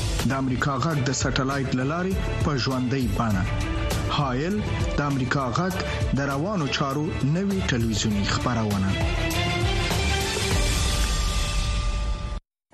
د 0.29 0.31
امریکا 0.41 0.73
غږ 0.83 0.97
د 1.05 1.13
سټلایټ 1.19 1.69
للارې 1.77 2.15
په 2.45 2.51
ژوندۍ 2.63 3.05
بانه 3.17 3.41
هایل 4.17 4.55
د 4.97 4.99
امریکا 5.11 5.45
غږ 5.57 5.73
د 6.19 6.27
روانو 6.31 6.65
چارو 6.77 7.05
نوي 7.37 7.57
ټلویزیونی 7.71 8.23
خبرونه 8.33 8.89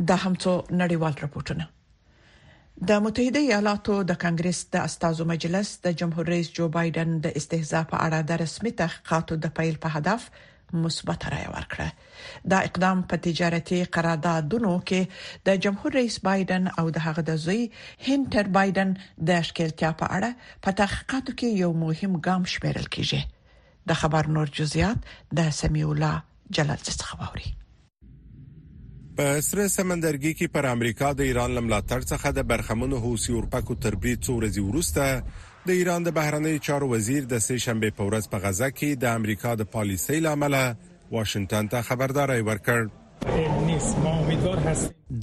دا 0.09 0.15
همڅو 0.23 0.53
نړیوال 0.81 1.13
راپورټونه 1.23 1.65
د 2.89 3.01
متحده 3.05 3.39
ایالاتو 3.47 3.95
د 4.09 4.19
کانګرس 4.25 4.59
د 4.75 4.85
استازو 4.89 5.29
مجلس 5.33 5.71
د 5.87 5.97
جمهور 6.03 6.31
رئیس 6.35 6.51
جو 6.59 6.67
بایدن 6.77 7.17
د 7.27 7.39
استهزاء 7.41 7.83
په 7.93 8.03
اړه 8.07 8.29
د 8.31 8.43
رسمي 8.45 8.75
تحقیقاتو 8.83 9.39
د 9.45 9.55
پیل 9.61 9.79
په 9.85 9.95
هدف 9.97 10.29
مثبت 10.73 11.25
رای 11.27 11.45
ورکړه 11.53 11.91
دا 12.49 12.57
اقدام 12.59 13.01
په 13.09 13.17
تجارتي 13.17 13.83
قراردادونو 13.85 14.71
کې 14.91 15.45
د 15.45 15.49
جمهور 15.65 15.91
رئیس 15.99 16.19
بایدن 16.27 16.67
او 16.79 16.89
د 16.89 16.97
هغه 17.05 17.21
د 17.29 17.35
زوی 17.45 17.69
هینټر 18.07 18.47
بایدن 18.57 18.93
د 18.99 19.29
ښکیلتیا 19.47 19.91
په 20.01 20.05
اړه 20.15 20.35
په 20.67 20.71
تحقیقاتو 20.81 21.31
کې 21.39 21.61
یو 21.63 21.71
مهم 21.85 22.13
ګام 22.27 22.41
شمیرل 22.55 22.87
کیږي 22.93 23.21
د 23.91 23.99
خبر 24.03 24.23
نور 24.37 24.47
جزئیات 24.59 24.99
د 25.39 25.49
سمیع 25.61 25.87
الله 25.89 26.21
جلال 26.59 26.81
څخه 26.83 27.13
خبري 27.13 27.47
په 29.19 29.25
سره 29.49 29.67
سمندرګي 29.77 30.33
کې 30.37 30.47
پر 30.55 30.65
امریکا 30.75 31.11
د 31.19 31.29
ایران 31.29 31.51
لملاتړ 31.59 32.01
څخه 32.13 32.27
د 32.37 32.47
برخمنو 32.51 32.97
حوثي 33.05 33.31
اورپکو 33.37 33.75
تربرید 33.85 34.19
څو 34.25 34.31
ورځې 34.39 34.61
ورسته 34.69 35.07
د 35.67 35.69
ایران 35.77 36.03
د 36.05 36.11
بهرنی 36.15 36.59
چارو 36.65 36.87
وزیر 36.89 37.23
د 37.31 37.37
سه 37.45 37.55
شنبه 37.61 37.87
په 37.95 38.05
ورځ 38.09 38.27
په 38.33 38.41
غزا 38.43 38.67
کې 38.73 38.99
د 39.03 39.15
امریکا 39.19 39.55
د 39.61 39.63
پالیسۍ 39.71 40.19
لامل 40.25 40.53
واشنگټن 41.15 41.69
ته 41.73 41.81
خبرداري 41.87 42.45
ورکړ 42.49 42.79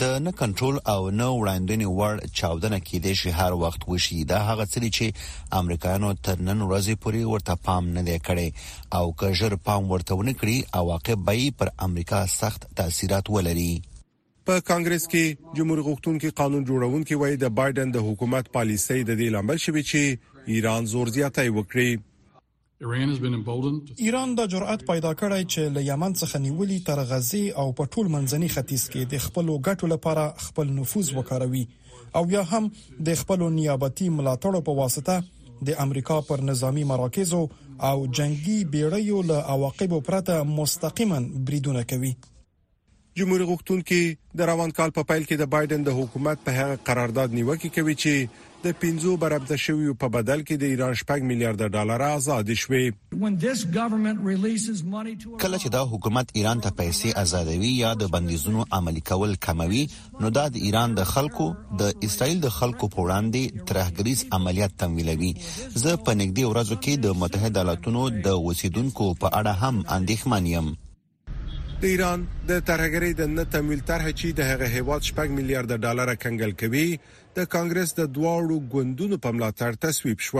د 0.02 0.12
نه 0.24 0.32
کنټرول 0.40 0.76
او 0.94 1.02
نه 1.20 1.28
وړاندې 1.36 1.86
وړ 1.98 2.14
چاودنه 2.40 2.78
کې 2.88 2.96
د 3.06 3.08
شهر 3.20 3.52
وخت 3.62 3.80
وشي 3.92 4.18
دا 4.34 4.42
هغه 4.50 4.66
څه 4.72 4.90
چې 4.98 5.06
امریکایانو 5.62 6.10
تر 6.28 6.36
نن 6.50 6.60
ورځې 6.66 6.94
پورې 7.06 7.32
ورته 7.32 7.54
پام 7.70 7.88
نه 7.96 8.02
دی 8.10 8.18
کړی 8.28 8.48
او 9.00 9.04
که 9.24 9.32
ژر 9.42 9.58
پام 9.70 9.90
ورته 9.94 10.20
ونه 10.20 10.36
کړي 10.44 10.76
عواقب 10.82 11.24
به 11.30 11.48
پر 11.62 11.72
امریکا 11.88 12.20
سخت 12.36 12.68
تاثیرات 12.82 13.32
ولري 13.38 13.72
په 14.52 14.60
کانګرس 14.68 15.04
کې 15.16 15.56
جمهور 15.58 15.78
غوښتونکو 15.88 16.36
قانون 16.44 16.62
جوړونکو 16.70 17.20
وایي 17.24 17.36
د 17.48 17.54
بایدن 17.62 17.98
د 17.98 18.06
حکومت 18.10 18.52
پالیسۍ 18.60 19.00
د 19.04 19.12
دې 19.20 19.28
لامل 19.38 19.58
شوه 19.66 19.82
چې 19.90 20.02
ایران 20.52 20.86
زور 20.86 21.06
زیاتی 21.14 21.48
وکړي 21.48 22.00
ایران 24.06 24.32
دا 24.36 24.44
جرأت 24.54 24.82
پیدا 24.88 25.12
کړی 25.20 25.44
چې 25.52 25.60
له 25.74 25.80
یمن 25.88 26.12
څخه 26.20 26.38
نیولې 26.46 26.78
تر 26.88 27.00
غزې 27.10 27.44
او 27.62 27.66
په 27.78 27.84
ټول 27.94 28.06
منځني 28.14 28.48
ختیځ 28.54 28.84
کې 28.92 29.02
د 29.12 29.22
خپل 29.26 29.46
ګټو 29.66 29.86
لپاره 29.94 30.24
خپل 30.48 30.66
نفوذ 30.80 31.08
وکاروي 31.18 31.64
او 32.20 32.24
یا 32.34 32.42
هم 32.52 32.64
د 33.10 33.18
خپل 33.22 33.46
نیابتي 33.58 34.08
ملاتړو 34.16 34.60
په 34.66 34.78
واسطه 34.80 35.64
د 35.70 35.78
امریکا 35.86 36.20
پر 36.30 36.44
نظامی 36.50 36.84
مراکزو 36.92 37.42
او 37.88 37.96
جنگي 38.16 38.58
بیړیو 38.76 39.22
له 39.32 39.38
عواقبو 39.56 40.04
پرته 40.10 40.42
مستقیما 40.56 41.18
بریدونه 41.50 41.82
کوي 41.94 42.12
جمهور 43.18 43.40
غوښتونکو 43.50 43.98
د 44.38 44.40
روان 44.50 44.70
کال 44.78 44.90
په 44.96 45.02
پیل 45.08 45.22
کې 45.28 45.36
د 45.42 45.44
بایدن 45.54 45.80
د 45.88 45.90
حکومت 45.98 46.38
په 46.46 46.50
هغه 46.58 46.76
قرارداد 46.88 47.28
نیوکه 47.38 47.68
کوي 47.76 47.94
چې 48.04 48.14
د 48.64 48.66
15 48.84 49.14
برابر 49.24 49.50
شویو 49.64 49.92
په 50.02 50.06
بدل 50.16 50.40
کې 50.48 50.54
د 50.62 50.64
ایران 50.72 50.94
شپږ 51.02 51.18
میلیارډ 51.30 51.60
ډالر 51.76 52.00
آزاد 52.08 52.48
شوي 52.62 52.86
کله 55.42 55.56
چې 55.62 55.68
دا 55.76 55.82
حکومت 55.92 56.26
ایران 56.40 56.58
ته 56.66 56.74
پیسې 56.80 57.08
آزادوي 57.24 57.72
یا 57.84 57.90
د 58.04 58.10
بندیزونو 58.16 58.60
عملي 58.78 59.02
کول 59.10 59.32
کموي 59.46 59.82
نو 60.22 60.28
دا 60.38 60.44
د 60.54 60.56
ایران 60.66 60.90
د 61.00 61.02
خلکو 61.14 61.46
د 61.82 61.82
اسرایل 62.08 62.38
د 62.46 62.48
خلکو 62.60 62.84
په 62.96 63.00
وړاندې 63.04 63.42
ترهګریز 63.72 64.18
عملیات 64.40 64.72
تمویلوي 64.84 65.32
زه 65.82 65.90
په 66.08 66.16
نګدي 66.22 66.44
ورځو 66.50 66.76
کې 66.84 66.92
د 67.06 67.08
متحده 67.24 67.58
ایالاتونو 67.60 68.02
د 68.30 68.32
وسیدونکو 68.48 69.06
په 69.22 69.34
اړه 69.40 69.52
هم 69.64 69.76
اندېښمن 69.98 70.44
یم 70.56 70.68
د 71.84 71.86
ایران 71.86 72.20
د 72.50 72.60
ترهګری 72.68 73.08
د 73.16 73.24
نه 73.30 73.42
تمویل 73.54 73.80
طرح 73.88 74.06
چې 74.18 74.28
د 74.36 74.40
هغه 74.50 74.68
هیواد 74.74 75.02
شپږ 75.08 75.32
میلیارډ 75.38 75.80
ډالر 75.84 76.10
کنګل 76.22 76.52
کوي 76.62 76.84
د 77.38 77.48
کانګرس 77.54 77.90
د 77.98 78.08
دواړو 78.18 78.56
ګوندونو 78.74 79.18
په 79.26 79.32
ملاتړ 79.38 79.76
تصویب 79.84 80.22
شو 80.28 80.38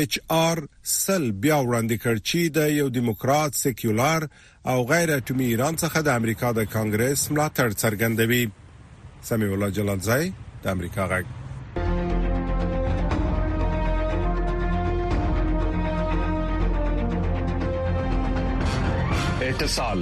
ایچ 0.03 0.15
آر 0.35 0.61
سل 0.93 1.25
بیا 1.43 1.57
وړاندې 1.63 1.97
کړ 2.05 2.21
چې 2.29 2.53
د 2.59 2.69
یو 2.77 2.85
دیموکرات 2.95 3.57
سیکولر 3.63 4.25
او 4.75 4.77
غیر 4.93 5.11
اټومي 5.17 5.49
ایران 5.55 5.75
څخه 5.83 6.01
د 6.07 6.15
امریکا 6.21 6.53
د 6.59 6.69
کانګرس 6.75 7.25
ملاتړ 7.35 7.75
څرګندوي 7.83 9.19
سمي 9.31 9.49
الله 9.57 9.69
جلالزای 9.79 10.31
د 10.67 10.69
امریکا 10.73 11.05
غږ 11.11 11.27
اتصال 19.51 19.99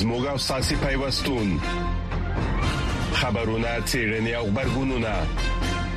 زموږ 0.00 0.22
او 0.34 0.38
ساسي 0.48 0.76
پیوستون 0.84 1.48
خبرونه 3.20 3.70
چیرنی 3.94 4.32
او 4.42 4.46
خبرګونونه 4.50 5.12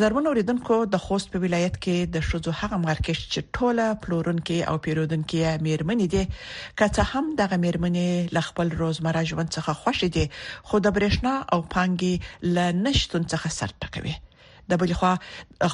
زرمن 0.00 0.26
اوریدونکو 0.30 0.74
د 0.94 0.98
خوست 1.02 1.28
په 1.30 1.40
ولایت 1.44 1.76
کې 1.84 2.10
د 2.16 2.24
شوزو 2.26 2.52
هغه 2.56 2.76
مارکیټ 2.82 3.22
چې 3.22 3.46
ټوله 3.56 3.86
پلورونکو 4.02 4.58
او 4.72 4.74
پیرودونکو 4.84 5.38
یې 5.38 5.62
میرمنې 5.66 6.12
دي 6.12 6.76
که 6.82 7.06
هم 7.12 7.32
دغه 7.40 7.58
میرمنې 7.64 8.30
ل 8.38 8.46
خپل 8.48 8.70
روزمره 8.82 9.22
ژوند 9.30 9.50
څخه 9.56 9.74
خوشې 9.80 10.08
دي 10.16 10.24
خو 10.68 10.80
د 10.84 10.94
برېښنا 10.96 11.34
او 11.54 11.58
پانګي 11.74 12.14
ل 12.58 12.84
نشتون 12.84 13.22
څخه 13.32 13.48
سر 13.58 13.70
ټکوي 13.82 14.14
د 14.74 14.82
بل 14.84 14.92
خوا 15.00 15.12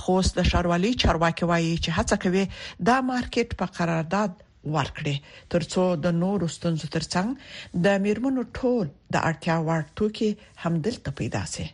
خوست 0.05 0.33
د 0.41 0.49
شاروالي 0.53 0.93
چارواکي 1.05 1.45
وایي 1.53 1.71
چې 1.85 1.91
هڅه 1.99 2.17
کوي 2.23 2.45
دا 2.93 2.97
مارکیټ 3.11 3.49
په 3.65 3.77
قرارداد 3.81 4.33
ورکړي 4.75 5.17
ترڅو 5.57 5.85
د 6.09 6.19
نورو 6.23 6.47
ستونزو 6.59 6.87
ترڅنګ 6.97 7.85
د 7.91 8.01
میرمنو 8.09 8.49
ټول 8.59 8.83
د 9.15 9.17
اړتیا 9.29 9.57
وړ 9.69 9.81
توکي 10.03 10.31
همدلته 10.67 11.17
پیدا 11.23 11.43
شي 11.55 11.69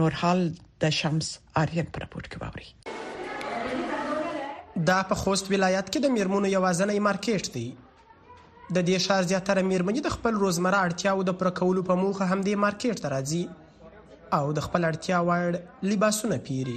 نور 0.00 0.22
حال 0.24 0.44
د 0.82 0.84
شمس 1.00 1.26
آریان 1.62 1.86
پر 1.92 1.98
راپورټ 2.02 2.24
کې 2.32 2.36
واوري 2.42 2.68
دا 4.88 5.00
په 5.10 5.14
خوست 5.20 5.44
ولایت 5.52 5.86
کې 5.92 5.98
د 6.04 6.06
میرمنو 6.16 6.48
یوازنې 6.56 6.98
مارکیټ 7.06 7.44
دی 7.54 7.66
د 8.74 8.76
دې 8.88 8.98
شار 9.06 9.22
زیاتره 9.30 9.60
میرمنې 9.70 10.00
د 10.06 10.08
خپل 10.16 10.32
روزمره 10.42 10.78
اړتیاو 10.88 11.26
د 11.28 11.30
پوره 11.42 11.52
کولو 11.60 11.82
په 11.90 11.94
موخه 12.02 12.24
هم 12.32 12.40
د 12.48 12.50
مارکیټ 12.64 12.96
ته 13.04 13.08
راځي 13.14 13.42
او 14.36 14.46
د 14.54 14.58
خپل 14.66 14.82
اړتیا 14.88 15.18
وړ 15.28 15.54
لباسونه 15.90 16.36
پیري 16.46 16.74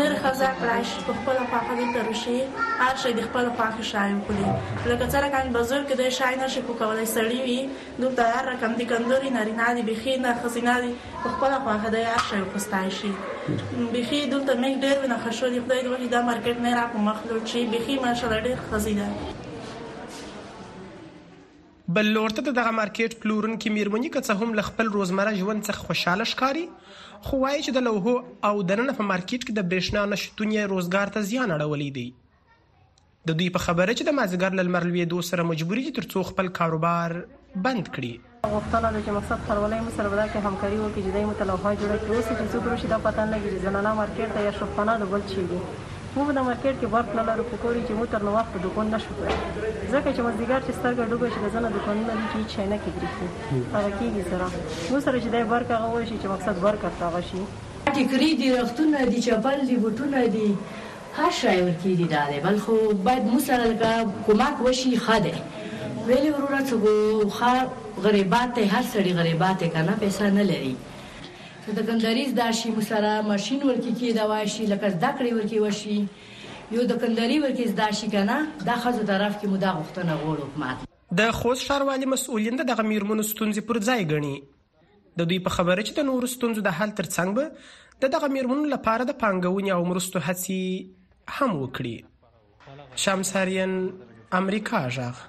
نر 0.00 0.12
خزا 0.26 0.50
کړاش 0.60 0.88
په 1.08 1.12
خپل 1.22 1.36
خواخوږي 1.48 1.86
ترشي 1.96 2.34
هر 2.82 2.94
شی 3.04 3.10
د 3.18 3.26
خپل 3.28 3.48
خواخوږي 3.54 3.88
شایم 3.92 4.18
کولی 4.28 4.44
لکه 4.90 5.04
څنګه 5.12 5.28
کاین 5.34 5.50
بزرګ 5.52 5.84
کې 5.88 5.96
د 6.02 6.14
شاینه 6.20 6.48
شي 6.54 6.60
په 6.70 6.80
کولای 6.84 7.06
سړی 7.14 7.38
وي 7.46 7.60
نو 8.04 8.10
تیار 8.22 8.44
رقم 8.52 8.72
دي 8.80 8.84
کندوري 8.94 9.30
نارینه 9.40 9.66
دي 9.80 9.86
بخي 9.90 10.14
نه 10.24 10.30
خزینه 10.46 10.74
دي 10.86 10.90
په 11.22 11.28
خپل 11.34 11.52
خواخوږي 11.62 11.90
د 11.94 11.96
هر 12.12 12.22
شی 12.28 12.40
خوستای 12.52 12.88
شي 13.02 13.10
بخي 13.94 14.20
دلته 14.32 14.52
مې 14.62 14.72
ډېر 14.82 14.98
نه 15.10 15.16
خښو 15.24 15.46
دي 15.52 15.60
خدای 15.66 15.80
دې 15.84 16.16
دا 16.16 16.20
مارکیټ 16.32 16.58
نه 16.66 16.70
را 16.80 16.84
په 16.96 17.06
مخ 17.10 17.18
لوچی 17.30 17.60
بخي 17.76 17.94
ماشاالله 18.04 18.40
ډېر 18.46 18.58
خزینه 18.72 19.08
بل 21.90 22.06
لورته 22.14 22.42
دغه 22.56 22.70
مارکیټ 22.74 23.14
پلورونکو 23.22 23.70
میرمنې 23.76 24.10
که 24.16 24.20
څه 24.26 24.42
هم 24.42 24.52
ل 24.58 24.62
خپل 24.66 24.90
روزمره 24.96 25.32
ژوند 25.38 25.64
څخه 25.68 25.86
خوشاله 25.88 26.26
ښکاري 26.32 26.62
خو 27.28 27.40
وايي 27.40 27.62
چې 27.64 27.70
د 27.76 27.84
لوهو 27.86 28.12
او 28.50 28.62
دننه 28.68 28.94
په 29.00 29.06
مارکیټ 29.08 29.46
کې 29.48 29.56
د 29.56 29.66
برېښنا 29.70 30.04
نشټون 30.12 30.52
یې 30.56 30.68
روزګار 30.74 31.12
ته 31.16 31.26
زیان 31.30 31.54
اړولی 31.56 31.90
دی 31.96 32.06
د 33.30 33.38
دوی 33.40 33.48
په 33.56 33.64
خبره 33.66 33.90
چې 33.96 34.04
د 34.08 34.16
مازیګر 34.18 34.58
لمر 34.62 34.86
لوی 34.90 35.04
دو 35.14 35.22
سره 35.32 35.48
مجبوري 35.52 35.84
دي 35.88 35.94
ترڅو 36.00 36.24
خپل 36.32 36.52
کاروبار 36.62 37.16
بند 37.68 37.90
کړي 37.96 38.48
غوښتنه 38.56 38.88
ده 38.88 39.00
چې 39.04 39.20
مقصد 39.20 39.44
خپلولای 39.46 39.80
مو 39.88 39.96
سره 39.98 40.12
ودان 40.14 40.28
کې 40.32 40.50
همکاري 40.50 40.78
وکړي 40.82 41.00
چې 41.04 41.16
دای 41.16 41.24
متلوه 41.30 41.78
جوړه 41.82 42.02
کړو 42.04 42.26
چې 42.28 42.50
څو 42.52 42.66
پروشي 42.68 42.92
دا 42.94 43.02
پاتان 43.08 43.34
لګي 43.34 43.64
ځنانه 43.66 43.96
مارکیټ 44.02 44.38
ته 44.38 44.48
یا 44.48 44.54
شپانه 44.62 44.98
د 45.04 45.12
بل 45.16 45.26
چی 45.34 45.46
دي 45.52 45.62
موږ 46.16 46.28
د 46.36 46.42
مارکیټ 46.46 46.74
کې 46.80 46.88
برق 46.94 47.14
نه 47.18 47.22
لرو 47.28 47.44
پکورې 47.50 47.82
چې 47.86 47.92
مو 47.98 48.06
تر 48.14 48.22
نو 48.26 48.32
وخت 48.36 48.56
دوکان 48.64 48.90
نشو 48.94 49.12
کړی 49.20 49.36
ځکه 49.94 50.08
چې 50.14 50.20
مزدیګر 50.26 50.60
چې 50.66 50.72
سترګه 50.78 51.08
ډوبه 51.10 51.28
شي 51.34 51.40
د 51.44 51.52
زنه 51.54 51.68
دوکانونه 51.76 52.16
دي 52.16 52.24
چې 52.28 52.36
هیڅ 52.38 52.50
شی 52.56 52.66
نه 52.72 52.78
کېږي 52.82 53.70
هغه 53.74 53.90
کېږي 53.98 54.22
سره 54.30 54.46
مو 54.90 55.00
سره 55.06 55.16
چې 55.22 55.28
دای 55.36 55.44
برق 55.52 55.70
هغه 55.76 55.88
وشي 55.96 56.16
چې 56.22 56.26
مقصد 56.34 56.60
برق 56.66 56.84
هغه 57.02 57.20
شي 57.30 57.40
ټیکري 58.00 58.28
دي 58.42 58.48
رختونه 58.60 59.04
دي 59.12 59.22
چپل 59.28 59.58
دي 59.70 59.76
بوټونه 59.84 60.20
دي 60.36 60.48
هر 61.20 61.30
شی 61.40 61.54
ورکی 61.64 61.96
دي 62.00 62.04
دا 62.14 62.22
دی 62.32 62.38
بل 62.50 62.58
خو 62.66 62.76
باید 63.10 63.32
مو 63.32 63.38
سره 63.48 63.64
لکه 63.72 64.14
کومک 64.30 64.60
وشي 64.68 64.96
خاده 65.08 65.32
ویلې 65.40 66.30
وروره 66.36 66.62
څه 66.68 68.08
غریبات 68.08 68.58
هر 68.58 68.84
سړي 68.94 69.12
غریبات 69.22 69.64
کنه 69.64 69.98
پیسې 70.00 70.22
نه 70.40 70.50
لري 70.52 70.74
د 71.66 71.82
کندریز 71.88 72.30
دا 72.36 72.44
شي 72.60 72.70
مسره 72.76 73.10
ماشين 73.26 73.58
ورکی 73.66 73.90
کی 73.98 74.08
دا 74.14 74.22
وای 74.30 74.48
شي 74.54 74.64
لکه 74.70 74.88
زده 74.94 75.10
کړی 75.18 75.34
ورکی 75.34 75.60
وشي 75.64 75.98
یو 76.76 76.86
د 76.92 76.96
کندری 77.04 77.36
ورکی 77.44 77.66
زده 77.74 77.86
شي 77.98 78.08
کنه 78.14 78.38
دا 78.70 78.74
خزو 78.86 79.04
طرف 79.12 79.36
کې 79.38 79.54
مودا 79.54 79.70
غوښتنه 79.78 80.24
غوړ 80.24 80.48
حکومت 80.48 81.16
د 81.22 81.32
خوست 81.38 81.66
ښاروالي 81.68 82.10
مسؤلین 82.16 82.58
د 82.64 82.78
غمیرمنو 82.82 83.28
ستونزې 83.30 83.70
پر 83.70 83.80
ځای 83.92 84.08
غني 84.12 84.34
د 85.22 85.30
دوی 85.32 85.42
په 85.48 85.56
خبره 85.60 85.80
چې 85.84 86.00
د 86.00 86.08
نورو 86.12 86.32
ستونزو 86.36 86.66
د 86.68 86.76
حل 86.80 86.94
ترڅنګ 87.02 87.40
به 88.02 88.14
د 88.18 88.24
غمیرمنو 88.26 88.66
لپاره 88.76 89.08
د 89.12 89.18
پانګونې 89.24 89.80
او 89.80 89.90
مرستو 89.94 90.24
هڅې 90.30 91.40
هم 91.40 91.60
وکړي 91.64 93.04
شمس 93.06 93.34
هریان 93.40 93.76
امریکا 94.42 94.88
ژغ 94.98 95.28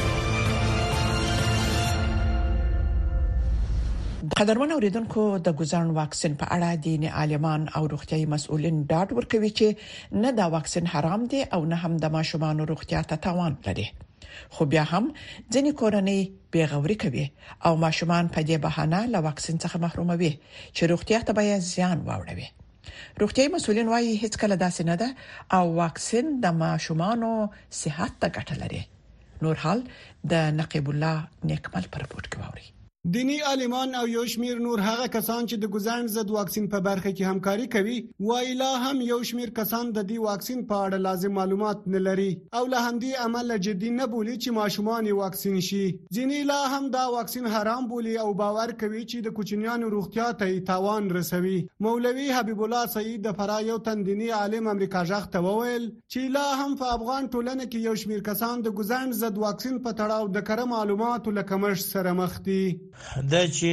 قدرمن 4.41 4.71
اوریدونکو 4.73 5.23
د 5.45 5.53
ګوزان 5.57 5.89
واکسین 5.95 6.35
په 6.43 6.55
اړه 6.55 6.69
دیني 6.85 7.09
عالمان 7.23 7.65
او 7.79 7.81
روغتيایي 7.91 8.23
مسؤلین 8.33 8.77
ډاډ 8.91 9.07
ورکوي 9.17 9.51
چې 9.59 9.67
نه 10.23 10.29
دا 10.39 10.45
واکسین 10.55 10.85
حرام 10.93 11.21
دی 11.33 11.39
او 11.57 11.59
نه 11.73 11.77
هم 11.83 11.93
د 12.03 12.11
ماشومان 12.17 12.55
روغتیا 12.71 13.01
ته 13.11 13.15
تاوان 13.25 13.53
لري 13.67 13.85
خو 14.53 14.61
بیا 14.71 14.83
هم 14.93 15.03
ځینې 15.53 15.71
کورنۍ 15.83 16.19
بیغوري 16.57 16.97
کوي 17.05 17.25
او 17.69 17.73
ماشومان 17.85 18.25
په 18.33 18.41
دې 18.49 18.57
بهانه 18.65 18.99
له 19.13 19.19
واکسین 19.27 19.57
څخه 19.65 19.77
محروموي 19.85 20.31
چې 20.75 20.81
روغتیا 20.95 21.19
ته 21.29 21.37
به 21.43 21.61
زیان 21.71 21.99
واړوي 22.09 22.47
روغتيایي 23.27 23.49
مسؤلین 23.59 23.87
وايي 23.95 24.11
هیڅ 24.23 24.33
کله 24.47 24.55
داسې 24.63 24.81
نه 24.89 24.95
ده 25.01 25.09
او 25.61 25.65
واکسین 25.83 26.25
د 26.49 26.59
ماشومانو 26.65 27.33
صحت 27.81 28.13
ته 28.21 28.27
ګټه 28.35 28.55
لري 28.65 28.83
نور 29.47 29.55
حال 29.65 29.79
د 30.35 30.61
نقيب 30.61 30.85
الله 30.95 31.15
نیکمل 31.53 31.85
پر 31.95 32.03
پورت 32.13 32.27
کوي 32.35 32.67
دینی 33.09 33.37
عالمان 33.39 33.95
او 33.95 34.07
یو 34.07 34.25
شمیر 34.25 34.59
نور 34.59 34.79
هغه 34.85 35.05
کسان 35.15 35.45
چې 35.49 35.55
د 35.61 35.69
ګزند 35.75 36.09
ضد 36.15 36.31
واکسین 36.33 36.65
په 36.73 36.81
برخه 36.87 37.11
کې 37.13 37.23
همکاري 37.29 37.63
کوي 37.75 37.95
وایي 38.29 38.51
لا 38.59 38.71
هم 38.83 39.01
یو 39.05 39.19
شمیر 39.29 39.49
کسان 39.59 39.85
د 39.95 39.99
دې 40.09 40.17
واکسین 40.27 40.59
په 40.71 40.75
اړه 40.85 40.97
لازم 41.05 41.33
معلومات 41.39 41.79
نه 41.95 42.01
لري 42.07 42.31
او 42.59 42.67
له 42.73 42.81
همدې 42.87 43.11
عمل 43.23 43.55
جدي 43.67 43.89
نه 43.99 44.05
بولي 44.11 44.35
چې 44.43 44.49
ماشومان 44.59 45.09
واکسین 45.21 45.55
شي 45.69 45.81
ځینې 46.15 46.39
لا 46.51 46.59
هم 46.75 46.91
دا 46.97 47.05
واکسین 47.15 47.47
حرام 47.55 47.87
بولي 47.95 48.13
او 48.25 48.27
باور 48.43 48.69
کوي 48.83 49.01
چې 49.09 49.17
د 49.29 49.35
کوچنیانو 49.41 49.89
روغتیا 49.95 50.27
ته 50.43 50.59
تاوان 50.69 51.09
رسوي 51.19 51.57
مولوي 51.87 52.27
حبیب 52.37 52.61
الله 52.67 52.83
سعید 52.97 53.25
د 53.25 53.35
فرا 53.41 53.57
یو 53.69 53.79
تندینی 53.89 54.29
عالم 54.41 54.71
امریکا 54.75 55.03
ژغ 55.15 55.27
ته 55.33 55.43
وویل 55.47 55.89
چې 56.13 56.29
لا 56.37 56.45
هم 56.61 56.77
په 56.85 56.93
افغان 56.99 57.33
ټولنه 57.33 57.63
کې 57.65 57.87
یو 57.89 57.97
شمیر 58.05 58.21
کسان 58.29 58.55
د 58.69 58.77
ګزند 58.83 59.19
ضد 59.23 59.43
واکسین 59.47 59.83
په 59.83 59.97
تړاو 59.99 60.31
د 60.37 60.47
کره 60.51 60.69
معلوماتو 60.77 61.37
لکمش 61.41 61.85
سره 61.95 62.17
مخ 62.23 62.39
دي 62.51 62.63
دا 63.31 63.41
چې 63.57 63.69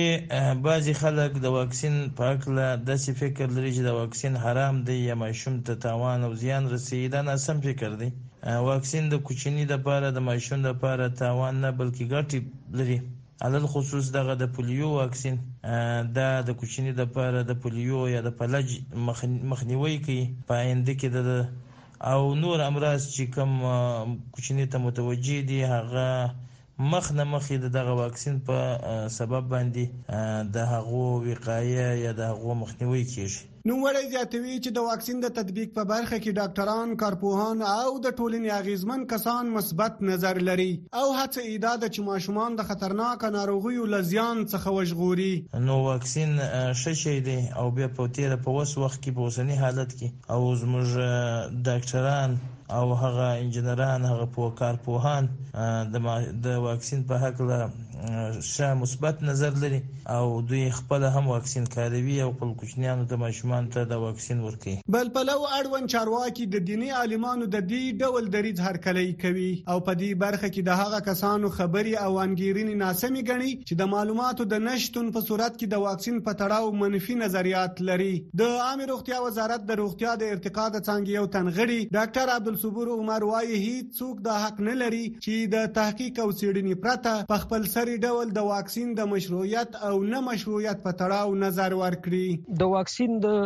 بعضی 0.66 0.92
خلک 1.02 1.30
د 1.44 1.46
واکسین 1.58 1.94
په 2.16 2.22
اړه 2.32 2.66
داسې 2.90 3.10
فکر 3.20 3.46
لري 3.56 3.70
چې 3.76 3.82
د 3.84 3.90
واکسین 4.00 4.34
حرام 4.44 4.74
دی 4.88 4.98
یا 5.08 5.14
ماشوم 5.24 5.54
ته 5.66 5.72
تاوان 5.86 6.18
او 6.26 6.32
زیان 6.42 6.64
رسیږي 6.74 7.08
دا 7.14 7.20
ناسم 7.30 7.56
فکر 7.66 7.90
دی 8.00 8.08
واکسین 8.70 9.04
د 9.08 9.14
کوچنی 9.26 9.64
د 9.66 9.72
لپاره 9.78 10.06
د 10.10 10.18
ماشوم 10.28 10.58
لپاره 10.70 11.04
تاوان 11.22 11.54
نه 11.64 11.70
بلکې 11.80 12.04
ګټه 12.12 12.38
لري 12.78 12.98
علل 13.44 13.64
خصوص 13.72 14.06
دغه 14.18 14.32
د 14.42 14.44
پولیو 14.54 14.88
واکسین 15.00 15.36
دا 16.18 16.28
د 16.48 16.50
کوچنی 16.60 16.90
د 16.94 17.00
لپاره 17.04 17.38
د 17.50 17.52
پولیو 17.62 18.00
یا 18.14 18.20
د 18.28 18.30
فلج 18.38 18.68
مخنیوي 19.50 19.96
کوي 20.06 20.24
په 20.48 20.52
آینده 20.62 20.94
کې 21.00 21.08
د 21.16 21.20
او 22.12 22.20
نور 22.42 22.58
امراض 22.70 23.02
چې 23.14 23.24
کوم 23.34 23.52
کوچنی 24.34 24.64
ته 24.72 24.76
متوجي 24.86 25.38
دي 25.48 25.58
هغه 25.74 26.08
مخ 26.80 27.06
نه 27.12 27.24
مخې 27.28 27.56
د 27.62 27.66
دغه 27.74 27.94
واکسین 27.98 28.34
په 28.48 28.96
سبب 29.12 29.46
باندې 29.52 30.50
د 30.56 30.66
هغو 30.72 31.00
وقایه 31.28 31.86
یا 32.04 32.12
د 32.18 32.28
هغو 32.32 32.54
مخنیوي 32.58 33.04
کیږي 33.12 33.46
نوموړی 33.70 34.04
زیاتوي 34.14 34.52
چې 34.64 34.70
د 34.76 34.84
واکسین 34.88 35.16
د 35.24 35.28
تطبیق 35.38 35.72
په 35.78 35.84
برخه 35.92 36.18
کې 36.22 36.36
ډاکټران، 36.40 36.88
کارپوهان 37.02 37.58
او 37.82 37.90
د 38.04 38.14
ټولنې 38.18 38.50
اغیزمن 38.60 39.00
کسان 39.12 39.44
مثبت 39.56 39.92
نظر 40.10 40.34
لري 40.48 40.70
او 41.00 41.06
هڅه 41.18 41.40
ایدا 41.52 41.72
د 41.82 41.84
چې 41.94 42.00
ماشومان 42.10 42.50
د 42.58 42.68
خطرناک 42.68 43.24
ناروغیو 43.38 43.88
لزیان 43.94 44.36
څخه 44.52 44.68
وژغوري 44.78 45.32
نو 45.66 45.76
واکسین 45.90 46.30
ششې 46.82 47.14
دی 47.30 47.38
او 47.62 47.66
بیا 47.80 47.88
په 47.98 48.12
تیر 48.20 48.36
په 48.46 48.54
وس 48.58 48.76
وخت 48.84 48.98
کې 49.02 49.10
په 49.16 49.20
اوسنی 49.26 49.56
حالت 49.64 49.90
کې 49.98 50.08
او 50.36 50.40
زموږ 50.62 51.58
ډاکټران 51.70 52.30
او 52.70 52.94
هغه 52.94 53.26
انجنیران 53.42 54.04
هغه 54.04 54.26
په 54.36 54.50
کار 54.58 54.76
پوهان 54.84 55.28
د 56.44 56.46
واکسین 56.68 57.04
په 57.12 57.18
حق 57.26 57.40
له 57.50 57.70
ش 58.48 58.60
مثبت 58.80 59.22
نظر 59.22 59.54
لري 59.60 59.78
او 60.14 60.40
دوی 60.48 60.70
خپل 60.74 61.04
هم 61.14 61.26
واکسین 61.28 61.64
کاروي 61.76 62.20
او 62.24 62.32
خپل 62.32 62.52
کوچنیانو 62.60 63.06
د 63.12 63.20
ماشومان 63.22 63.70
ته 63.76 63.88
د 63.92 64.02
واکسین 64.02 64.42
ورکي 64.46 64.74
بل 64.96 65.08
پلو 65.16 65.36
اړون 65.46 65.88
چارواکي 65.94 66.46
د 66.52 66.62
دینی 66.72 66.90
عالمانو 66.98 67.48
د 67.54 67.64
دې 67.70 67.96
ډول 68.04 68.28
دریض 68.34 68.60
هرکلی 68.66 69.06
کوي 69.24 69.48
او 69.74 69.78
په 69.88 69.96
دې 70.02 70.20
برخه 70.24 70.50
کې 70.52 70.68
د 70.68 70.78
هغه 70.82 71.00
کسانو 71.08 71.50
خبري 71.56 71.96
او 72.02 72.12
انګیرنی 72.26 72.76
ناسمي 72.84 73.24
غني 73.30 73.50
چې 73.54 73.80
د 73.82 73.90
معلوماتو 73.96 74.46
د 74.54 74.62
نشټون 74.68 75.10
په 75.18 75.26
صورت 75.30 75.56
کې 75.58 75.74
د 75.74 75.84
واکسین 75.88 76.20
په 76.28 76.38
تړاو 76.42 76.78
منفي 76.84 77.18
نظریات 77.24 77.82
لري 77.92 78.12
د 78.42 78.54
عامه 78.68 78.90
روغتیا 78.92 79.20
وزارت 79.26 79.66
د 79.72 79.82
روغتیا 79.82 80.14
د 80.24 80.32
ارتقا 80.36 80.68
د 80.76 80.86
څنګه 80.88 81.18
یو 81.18 81.26
تنغړي 81.26 81.92
ډاکټر 81.98 82.36
عبد 82.38 82.54
صبور 82.62 82.88
عمر 82.92 83.24
وایي 83.28 83.58
هیڅ 83.62 83.90
څوک 83.98 84.22
د 84.26 84.38
حق 84.44 84.60
نه 84.68 84.74
لري 84.82 85.02
چې 85.08 85.50
د 85.54 85.66
تحقیق 85.78 86.18
او 86.22 86.26
څېړنې 86.30 86.80
پرته 86.86 87.26
په 87.32 87.42
خپل 87.42 87.66
سری 87.74 87.96
ډول 88.06 88.32
د 88.38 88.48
واکسین 88.50 88.90
د 89.00 89.08
مشروعیت 89.12 89.76
او 89.88 89.92
نه 90.06 90.20
مشروعیت 90.28 90.82
په 90.86 90.96
تړاو 91.02 91.36
نظر 91.42 91.76
ورکړي 91.82 92.58
د 92.62 92.70
واکسین 92.74 93.16
د 93.26 93.36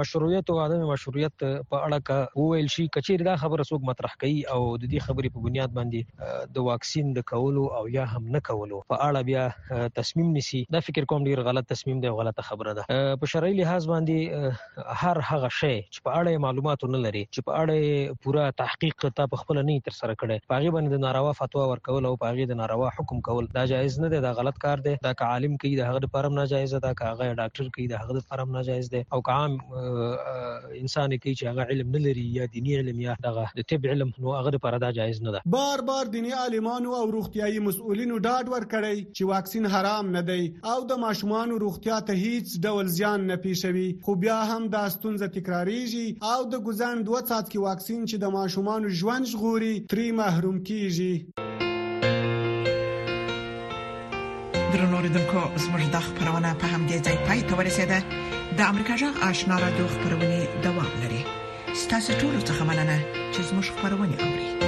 مشروعیت 0.00 0.52
او 0.54 0.58
عدم 0.64 0.84
مشروعیت 0.92 1.36
په 1.46 1.80
اړه 1.80 1.98
کا 2.10 2.18
وویل 2.42 2.70
شي 2.76 2.86
کچیر 2.98 3.26
دا 3.30 3.34
خبره 3.44 3.66
څوک 3.70 3.86
مطرح 3.90 4.16
کوي 4.24 4.38
او 4.56 4.60
د 4.68 4.84
دې 4.84 5.08
خبرې 5.08 5.36
په 5.36 5.46
بنیاد 5.48 5.76
باندې 5.80 6.54
د 6.58 6.68
واکسین 6.70 7.12
د 7.20 7.28
کولو 7.34 7.66
او 7.80 7.82
یا 7.98 8.08
هم 8.14 8.32
نه 8.38 8.44
کولو 8.50 8.82
په 8.94 9.02
اړه 9.08 9.28
بیا 9.32 9.90
تصمیم 10.00 10.32
نیسی 10.38 10.62
دا 10.78 10.84
فکر 10.88 11.10
کوم 11.14 11.28
ډیر 11.30 11.44
غلط 11.50 11.70
تصمیم 11.74 12.00
دی 12.06 12.16
غلطه 12.22 12.48
خبره 12.50 12.76
ده 12.80 12.96
په 13.24 13.34
شرعي 13.36 13.60
لحاظ 13.62 13.90
باندې 13.92 14.90
هر 15.04 15.22
هغه 15.32 15.54
شی 15.60 15.74
چې 15.74 16.08
په 16.10 16.18
اړه 16.22 16.46
معلومات 16.48 16.88
نه 16.90 17.04
لري 17.08 17.24
چې 17.30 17.48
په 17.50 17.62
اړه 17.62 18.29
پوره 18.30 18.50
تحقیق 18.62 18.94
ته 19.04 19.24
په 19.30 19.38
خپل 19.42 19.58
نه 19.68 19.74
تر 19.86 19.94
سره 19.94 20.14
کړي 20.18 20.34
پاغي 20.50 20.68
باندې 20.74 21.04
ناروا 21.04 21.30
فتوا 21.38 21.62
ورکول 21.68 22.04
او 22.10 22.10
پاغي 22.24 22.44
د 22.50 22.58
ناروا 22.58 22.90
حکم 22.98 23.22
کول 23.28 23.46
دا 23.54 23.62
جایز 23.70 23.94
نه 24.02 24.10
دی 24.12 24.20
دا 24.24 24.30
غلط 24.40 24.60
کار 24.64 24.82
دی 24.84 24.92
دا 25.06 25.12
که 25.22 25.30
عالم 25.36 25.56
کوي 25.64 25.72
د 25.78 25.86
هغه 25.88 26.02
لپاره 26.04 26.30
ناجایز 26.34 26.74
دا 26.84 26.92
که 27.00 27.08
هغه 27.10 27.34
ډاکټر 27.40 27.72
کوي 27.76 27.86
د 27.92 28.02
هغه 28.02 28.16
لپاره 28.18 28.46
ناجایز 28.58 28.90
دی 28.92 29.00
او 29.16 29.20
که 29.28 29.38
عام 29.38 29.56
انسان 29.62 31.14
کوي 31.14 31.34
چې 31.38 31.54
هغه 31.54 31.76
علم 31.76 31.90
نه 31.96 32.02
لري 32.04 32.26
یا 32.36 32.46
دینی 32.58 32.76
علم 32.82 33.00
یا 33.06 33.16
دغه 33.26 33.48
د 33.62 33.66
طب 33.74 33.88
علم 33.94 34.14
نو 34.26 34.36
هغه 34.36 34.54
لپاره 34.58 34.80
دا 34.86 34.92
جایز 35.00 35.20
نه 35.26 35.34
ده 35.38 35.42
بار 35.56 35.84
بار 35.90 36.12
دینی 36.14 36.36
عالمانو 36.42 36.94
او 37.00 37.10
روغتيایي 37.16 37.64
مسؤلینو 37.66 38.20
ډاډ 38.26 38.54
ورکړي 38.54 39.10
چې 39.14 39.32
واکسین 39.34 39.70
حرام 39.74 40.14
نه 40.18 40.24
دی 40.30 40.38
او 40.76 40.78
د 40.94 41.02
ماشومان 41.08 41.56
روغتیا 41.66 41.98
ته 42.12 42.22
هیڅ 42.22 42.56
ډول 42.70 42.94
زیان 43.00 43.26
نه 43.34 43.42
پیښوي 43.48 44.06
خو 44.08 44.16
بیا 44.28 44.40
هم 44.54 44.72
دا 44.78 44.86
ستونزه 44.98 45.32
تکراریږي 45.34 46.32
او 46.34 46.48
د 46.54 46.64
ګزان 46.70 47.04
دوه 47.10 47.26
سات 47.34 47.52
کې 47.52 47.68
واکسین 47.68 48.00
چې 48.04 48.19
چې 48.22 48.28
د 48.28 48.34
ماشومان 48.38 48.82
ژوند 48.98 49.24
ژغوري 49.32 49.74
ترې 49.90 50.06
محروم 50.20 50.56
کیږي 50.68 51.12
درنو 54.72 54.94
اوریدونکو 54.98 55.40
زموږ 55.64 55.82
د 55.94 55.98
خبرونه 56.06 56.50
په 56.60 56.66
همدې 56.74 56.96
ځای 57.06 57.16
پای 57.26 57.40
ته 57.48 57.52
ورسېده 57.58 57.98
د 58.58 58.60
امریکا 58.70 58.94
جغ 59.00 59.14
آشنا 59.30 59.56
را 59.64 59.68
دوه 59.78 59.90
خبرونه 59.94 60.28
دوام 60.64 60.90
لري 61.02 61.22
ستاسو 61.82 62.10
ټول 62.20 62.34
څه 62.46 62.52
مننه 62.68 62.96
چې 63.32 63.40
زموږ 63.48 63.66
خبرونه 63.74 64.14
اوري 64.24 64.59